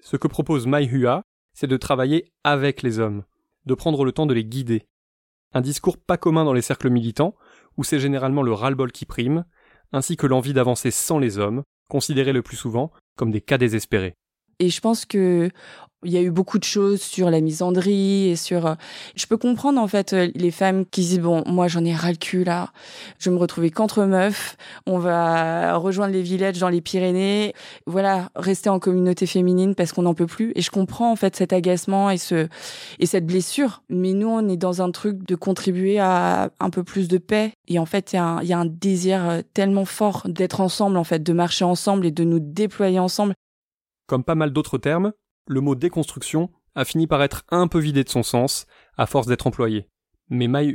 Ce 0.03 0.17
que 0.17 0.27
propose 0.27 0.67
Mai 0.67 0.85
Hua, 0.85 1.21
c'est 1.53 1.67
de 1.67 1.77
travailler 1.77 2.31
avec 2.43 2.83
les 2.83 2.99
hommes, 2.99 3.23
de 3.65 3.73
prendre 3.73 4.03
le 4.03 4.11
temps 4.11 4.25
de 4.25 4.33
les 4.33 4.45
guider, 4.45 4.85
un 5.53 5.61
discours 5.61 5.97
pas 5.97 6.17
commun 6.17 6.43
dans 6.43 6.53
les 6.53 6.61
cercles 6.61 6.89
militants, 6.89 7.33
où 7.77 7.83
c'est 7.83 7.99
généralement 7.99 8.43
le 8.43 8.51
ras-le-bol 8.51 8.91
qui 8.91 9.05
prime, 9.05 9.45
ainsi 9.93 10.17
que 10.17 10.27
l'envie 10.27 10.53
d'avancer 10.53 10.91
sans 10.91 11.17
les 11.17 11.39
hommes, 11.39 11.63
considérés 11.87 12.33
le 12.33 12.41
plus 12.41 12.57
souvent 12.57 12.91
comme 13.17 13.31
des 13.31 13.41
cas 13.41 13.57
désespérés. 13.57 14.15
Et 14.59 14.69
je 14.69 14.79
pense 14.79 15.05
que 15.05 15.49
il 16.05 16.11
y 16.11 16.17
a 16.17 16.21
eu 16.21 16.31
beaucoup 16.31 16.59
de 16.59 16.63
choses 16.63 17.01
sur 17.01 17.29
la 17.29 17.41
misandrie 17.41 18.29
et 18.29 18.35
sur. 18.35 18.65
Euh, 18.65 18.75
je 19.15 19.25
peux 19.25 19.37
comprendre 19.37 19.81
en 19.81 19.87
fait 19.87 20.13
euh, 20.13 20.29
les 20.35 20.51
femmes 20.51 20.85
qui 20.85 21.01
disent 21.01 21.19
bon, 21.19 21.43
moi 21.45 21.67
j'en 21.67 21.83
ai 21.83 21.93
ras 21.93 22.11
le 22.11 22.17
cul 22.17 22.43
là. 22.43 22.71
Je 23.19 23.29
vais 23.29 23.35
me 23.35 23.39
retrouver 23.39 23.71
qu'entre 23.71 24.03
meufs. 24.05 24.57
On 24.85 24.99
va 24.99 25.75
rejoindre 25.75 26.13
les 26.13 26.21
villages 26.21 26.59
dans 26.59 26.69
les 26.69 26.81
Pyrénées. 26.81 27.53
Voilà, 27.85 28.29
rester 28.35 28.69
en 28.69 28.79
communauté 28.79 29.25
féminine 29.25 29.75
parce 29.75 29.91
qu'on 29.91 30.03
n'en 30.03 30.13
peut 30.13 30.27
plus. 30.27 30.51
Et 30.55 30.61
je 30.61 30.71
comprends 30.71 31.11
en 31.11 31.15
fait 31.15 31.35
cet 31.35 31.53
agacement 31.53 32.09
et 32.09 32.17
ce 32.17 32.47
et 32.99 33.05
cette 33.05 33.25
blessure. 33.25 33.83
Mais 33.89 34.13
nous, 34.13 34.27
on 34.27 34.47
est 34.47 34.57
dans 34.57 34.81
un 34.81 34.91
truc 34.91 35.25
de 35.27 35.35
contribuer 35.35 35.99
à 35.99 36.49
un 36.59 36.69
peu 36.69 36.83
plus 36.83 37.07
de 37.07 37.17
paix. 37.17 37.53
Et 37.67 37.79
en 37.79 37.85
fait, 37.85 38.13
il 38.13 38.15
y, 38.43 38.47
y 38.47 38.53
a 38.53 38.59
un 38.59 38.65
désir 38.65 39.29
euh, 39.29 39.41
tellement 39.53 39.85
fort 39.85 40.23
d'être 40.25 40.61
ensemble 40.61 40.97
en 40.97 41.03
fait, 41.03 41.23
de 41.23 41.33
marcher 41.33 41.65
ensemble 41.65 42.05
et 42.05 42.11
de 42.11 42.23
nous 42.23 42.39
déployer 42.39 42.99
ensemble. 42.99 43.33
Comme 44.07 44.23
pas 44.23 44.35
mal 44.35 44.51
d'autres 44.51 44.77
termes, 44.77 45.13
le 45.47 45.61
mot 45.61 45.75
déconstruction 45.75 46.49
a 46.75 46.85
fini 46.85 47.07
par 47.07 47.23
être 47.23 47.43
un 47.49 47.67
peu 47.67 47.79
vidé 47.79 48.03
de 48.03 48.09
son 48.09 48.23
sens, 48.23 48.65
à 48.97 49.05
force 49.05 49.27
d'être 49.27 49.47
employé. 49.47 49.87
Mais 50.29 50.47
Mai 50.47 50.73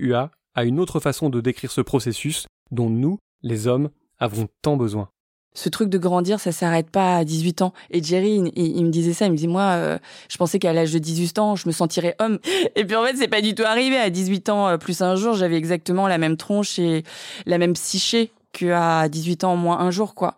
a 0.55 0.65
une 0.65 0.81
autre 0.81 1.00
façon 1.00 1.31
de 1.31 1.41
décrire 1.41 1.71
ce 1.71 1.81
processus 1.81 2.47
dont 2.71 2.91
nous, 2.91 3.19
les 3.43 3.67
hommes, 3.67 3.91
avons 4.19 4.49
tant 4.62 4.77
besoin. 4.77 5.11
Ce 5.53 5.69
truc 5.69 5.89
de 5.89 5.99
grandir, 5.99 6.39
ça 6.39 6.53
s'arrête 6.53 6.91
pas 6.91 7.17
à 7.17 7.25
18 7.25 7.62
ans. 7.62 7.73
Et 7.91 8.00
Jerry, 8.03 8.41
il, 8.55 8.85
me 8.85 8.91
disait 8.91 9.12
ça, 9.12 9.27
il 9.27 9.33
me 9.33 9.37
dit 9.37 9.49
moi, 9.49 9.62
euh, 9.62 9.99
je 10.29 10.37
pensais 10.37 10.61
qu'à 10.61 10.73
l'âge 10.73 10.93
de 10.93 10.99
18 11.00 11.39
ans, 11.41 11.57
je 11.57 11.67
me 11.67 11.73
sentirais 11.73 12.15
homme. 12.21 12.39
Et 12.77 12.85
puis 12.85 12.95
en 12.95 13.05
fait, 13.05 13.17
c'est 13.17 13.29
pas 13.29 13.41
du 13.41 13.55
tout 13.55 13.65
arrivé. 13.65 13.97
À 13.97 14.11
18 14.11 14.49
ans, 14.49 14.69
euh, 14.69 14.77
plus 14.77 15.03
un 15.03 15.17
jour, 15.17 15.35
j'avais 15.35 15.57
exactement 15.57 16.07
la 16.07 16.19
même 16.19 16.37
tronche 16.37 16.79
et 16.79 17.03
la 17.47 17.59
même 17.59 17.73
psyché 17.73 18.31
qu'à 18.52 19.09
18 19.09 19.45
ans, 19.45 19.57
moins 19.57 19.78
un 19.80 19.90
jour, 19.90 20.14
quoi. 20.14 20.37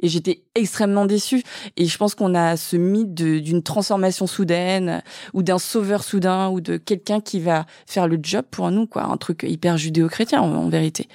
Et 0.00 0.08
j'étais 0.08 0.42
extrêmement 0.54 1.06
déçue. 1.06 1.42
Et 1.76 1.86
je 1.86 1.96
pense 1.96 2.14
qu'on 2.14 2.34
a 2.34 2.56
ce 2.56 2.76
mythe 2.76 3.14
d'une 3.14 3.62
transformation 3.62 4.26
soudaine, 4.26 5.02
ou 5.32 5.42
d'un 5.42 5.58
sauveur 5.58 6.02
soudain, 6.02 6.48
ou 6.48 6.60
de 6.60 6.76
quelqu'un 6.76 7.20
qui 7.20 7.40
va 7.40 7.66
faire 7.86 8.08
le 8.08 8.18
job 8.22 8.44
pour 8.50 8.70
nous, 8.70 8.86
quoi. 8.86 9.04
Un 9.04 9.16
truc 9.16 9.44
hyper 9.48 9.76
judéo-chrétien, 9.76 10.40
en, 10.40 10.68
vérité. 10.68 11.08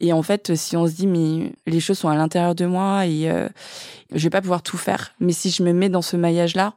Et 0.00 0.12
en 0.12 0.22
fait, 0.22 0.54
si 0.54 0.76
on 0.76 0.86
se 0.86 0.92
dit, 0.92 1.06
mais 1.06 1.52
les 1.66 1.80
choses 1.80 1.98
sont 1.98 2.08
à 2.08 2.16
l'intérieur 2.16 2.54
de 2.54 2.66
moi 2.66 3.06
et 3.06 3.30
euh, 3.30 3.48
je 4.12 4.22
vais 4.22 4.30
pas 4.30 4.40
pouvoir 4.40 4.62
tout 4.62 4.76
faire. 4.76 5.12
Mais 5.20 5.32
si 5.32 5.50
je 5.50 5.62
me 5.62 5.72
mets 5.72 5.88
dans 5.88 6.02
ce 6.02 6.16
maillage-là, 6.16 6.74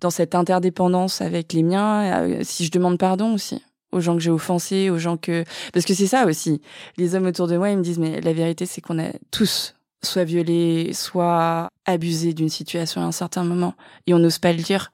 dans 0.00 0.10
cette 0.10 0.34
interdépendance 0.34 1.20
avec 1.20 1.52
les 1.52 1.62
miens, 1.62 2.22
euh, 2.22 2.40
si 2.42 2.64
je 2.64 2.70
demande 2.70 2.98
pardon 2.98 3.34
aussi 3.34 3.62
aux 3.92 4.00
gens 4.00 4.14
que 4.14 4.22
j'ai 4.22 4.30
offensés, 4.30 4.90
aux 4.90 4.98
gens 4.98 5.16
que 5.16 5.44
parce 5.72 5.86
que 5.86 5.94
c'est 5.94 6.06
ça 6.06 6.26
aussi. 6.26 6.60
Les 6.96 7.14
hommes 7.14 7.26
autour 7.26 7.48
de 7.48 7.56
moi, 7.56 7.70
ils 7.70 7.78
me 7.78 7.82
disent 7.82 7.98
mais 7.98 8.20
la 8.20 8.32
vérité 8.32 8.66
c'est 8.66 8.80
qu'on 8.80 8.98
a 8.98 9.10
tous 9.30 9.74
soit 10.02 10.24
violé, 10.24 10.92
soit 10.94 11.68
abusé 11.84 12.32
d'une 12.32 12.48
situation 12.48 13.02
à 13.02 13.04
un 13.04 13.12
certain 13.12 13.44
moment 13.44 13.74
et 14.06 14.14
on 14.14 14.18
n'ose 14.18 14.38
pas 14.38 14.52
le 14.52 14.62
dire 14.62 14.92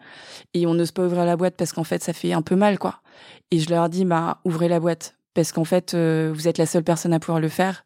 et 0.54 0.66
on 0.66 0.74
n'ose 0.74 0.90
pas 0.90 1.04
ouvrir 1.04 1.24
la 1.24 1.36
boîte 1.36 1.54
parce 1.56 1.72
qu'en 1.72 1.84
fait 1.84 2.02
ça 2.02 2.12
fait 2.12 2.32
un 2.32 2.42
peu 2.42 2.56
mal 2.56 2.78
quoi. 2.78 3.00
Et 3.50 3.58
je 3.58 3.70
leur 3.70 3.88
dis 3.88 4.04
bah 4.04 4.40
ouvrez 4.44 4.68
la 4.68 4.80
boîte 4.80 5.16
parce 5.34 5.52
qu'en 5.52 5.64
fait 5.64 5.94
euh, 5.94 6.32
vous 6.34 6.48
êtes 6.48 6.58
la 6.58 6.66
seule 6.66 6.84
personne 6.84 7.12
à 7.12 7.20
pouvoir 7.20 7.40
le 7.40 7.48
faire. 7.48 7.84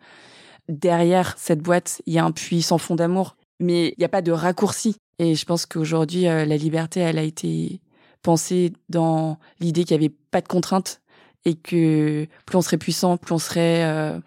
Derrière 0.69 1.35
cette 1.37 1.61
boîte, 1.61 2.01
il 2.07 2.15
y 2.15 2.19
a 2.19 2.25
un 2.25 2.31
puits 2.31 2.63
sans 2.63 2.79
fond 2.79 2.95
d'amour, 2.95 3.37
mais 3.59 3.89
il 3.89 3.95
n'y 3.99 4.05
a 4.05 4.09
pas 4.09 4.23
de 4.23 4.33
raccourci. 4.33 4.97
Et 5.19 5.35
je 5.35 5.45
pense 5.45 5.67
qu'aujourd'hui 5.67 6.29
euh, 6.29 6.45
la 6.45 6.57
liberté, 6.57 7.01
elle 7.01 7.19
a 7.19 7.23
été 7.23 7.81
penser 8.23 8.73
dans 8.89 9.39
l'idée 9.61 9.85
qu'il 9.85 9.99
n'y 9.99 10.05
avait 10.05 10.15
pas 10.31 10.41
de 10.41 10.49
contraintes 10.49 11.01
et 11.45 11.55
que 11.55 12.27
plus 12.47 12.57
on 12.57 12.63
serait 12.63 12.79
puissant, 12.79 13.17
plus 13.17 13.35
on 13.35 13.39
serait, 13.39 13.85
euh, 13.85 14.19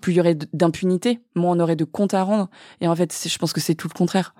plus 0.00 0.12
il 0.12 0.16
y 0.16 0.20
aurait 0.20 0.36
d'impunité, 0.52 1.20
moins 1.34 1.56
on 1.56 1.60
aurait 1.60 1.76
de 1.76 1.84
comptes 1.84 2.14
à 2.14 2.22
rendre. 2.22 2.48
Et 2.80 2.88
en 2.88 2.96
fait, 2.96 3.14
je 3.26 3.38
pense 3.38 3.52
que 3.52 3.60
c'est 3.60 3.74
tout 3.74 3.88
le 3.88 3.96
contraire. 3.96 4.34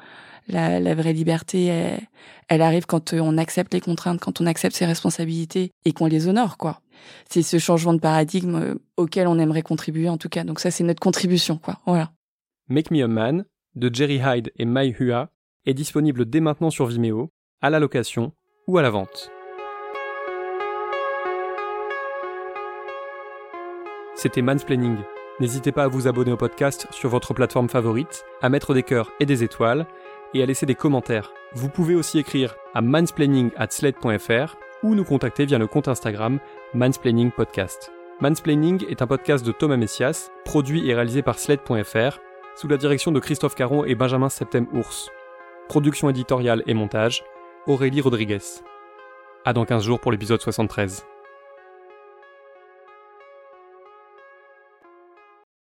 La, 0.47 0.95
vraie 0.95 1.15
liberté, 1.15 1.67
elle, 1.67 2.01
elle, 2.49 2.61
arrive 2.61 2.85
quand 2.85 3.15
on 3.15 3.39
accepte 3.39 3.73
les 3.73 3.81
contraintes, 3.81 4.21
quand 4.21 4.43
on 4.43 4.47
accepte 4.47 4.77
ses 4.77 4.85
responsabilités 4.85 5.71
et 5.87 5.93
qu'on 5.93 6.05
les 6.05 6.29
honore, 6.29 6.59
quoi. 6.59 6.83
C'est 7.31 7.43
ce 7.43 7.59
changement 7.59 7.95
de 7.95 7.99
paradigme 7.99 8.57
euh, 8.57 8.75
auquel 8.99 9.27
on 9.27 9.39
aimerait 9.39 9.63
contribuer, 9.63 10.11
en 10.11 10.19
tout 10.19 10.29
cas. 10.29 10.45
Donc 10.45 10.61
ça, 10.61 10.71
c'est 10.71 10.85
notre 10.85 11.01
contribution, 11.01 11.57
quoi. 11.57 11.81
Voilà. 11.87 12.13
Make 12.69 12.91
Me 12.91 13.03
a 13.03 13.09
Man 13.09 13.47
de 13.75 13.91
Jerry 13.93 14.21
Hyde 14.23 14.53
et 14.57 14.67
Mai 14.67 14.95
Hua 14.99 15.31
est 15.65 15.75
disponible 15.75 16.27
dès 16.27 16.41
maintenant 16.41 16.71
sur 16.71 16.87
Vimeo, 16.87 17.31
à 17.63 17.71
la 17.71 17.79
location 17.79 18.33
ou 18.67 18.79
à 18.79 18.83
la 18.83 18.91
vente. 18.91 19.31
C'était 24.15 24.43
Mansplaining. 24.43 24.97
N'hésitez 25.41 25.73
pas 25.73 25.85
à 25.85 25.89
vous 25.89 26.07
abonner 26.07 26.33
au 26.33 26.37
podcast 26.37 26.87
sur 26.93 27.11
votre 27.11 27.35
plateforme 27.35 27.69
favorite, 27.69 28.25
à 28.41 28.49
mettre 28.49 28.73
des 28.73 28.85
cœurs 28.85 29.11
et 29.19 29.27
des 29.27 29.43
étoiles, 29.43 29.87
et 30.33 30.43
à 30.43 30.47
laisser 30.47 30.67
des 30.67 30.75
commentaires. 30.75 31.33
Vous 31.53 31.69
pouvez 31.69 31.95
aussi 31.95 32.19
écrire 32.19 32.55
à 32.75 32.81
mansplaining@sled.fr 32.81 34.57
ou 34.83 34.95
nous 34.95 35.05
contacter 35.05 35.47
via 35.47 35.59
le 35.59 35.67
compte 35.67 35.89
Instagram 35.89 36.39
Mansplaining 36.75 37.31
Podcast. 37.33 37.93
Mansplaining 38.21 38.85
est 38.89 39.03
un 39.03 39.07
podcast 39.07 39.45
de 39.45 39.53
Thomas 39.53 39.77
Messias, 39.77 40.31
produit 40.45 40.89
et 40.89 40.95
réalisé 40.95 41.23
par 41.23 41.39
sled.fr, 41.39 42.21
sous 42.55 42.69
la 42.69 42.77
direction 42.77 43.11
de 43.11 43.19
Christophe 43.19 43.57
Caron 43.57 43.85
et 43.85 43.97
Benjamin 43.97 44.29
Septem-Ours. 44.29 45.11
Production 45.69 46.09
éditoriale 46.11 46.63
et 46.67 46.75
montage, 46.75 47.25
Aurélie 47.67 48.03
Rodriguez. 48.03 48.61
À 49.47 49.55
dans 49.55 49.65
15 49.65 49.85
jours 49.85 49.99
pour 49.99 50.13
l'épisode 50.13 50.39
73. 50.39 51.07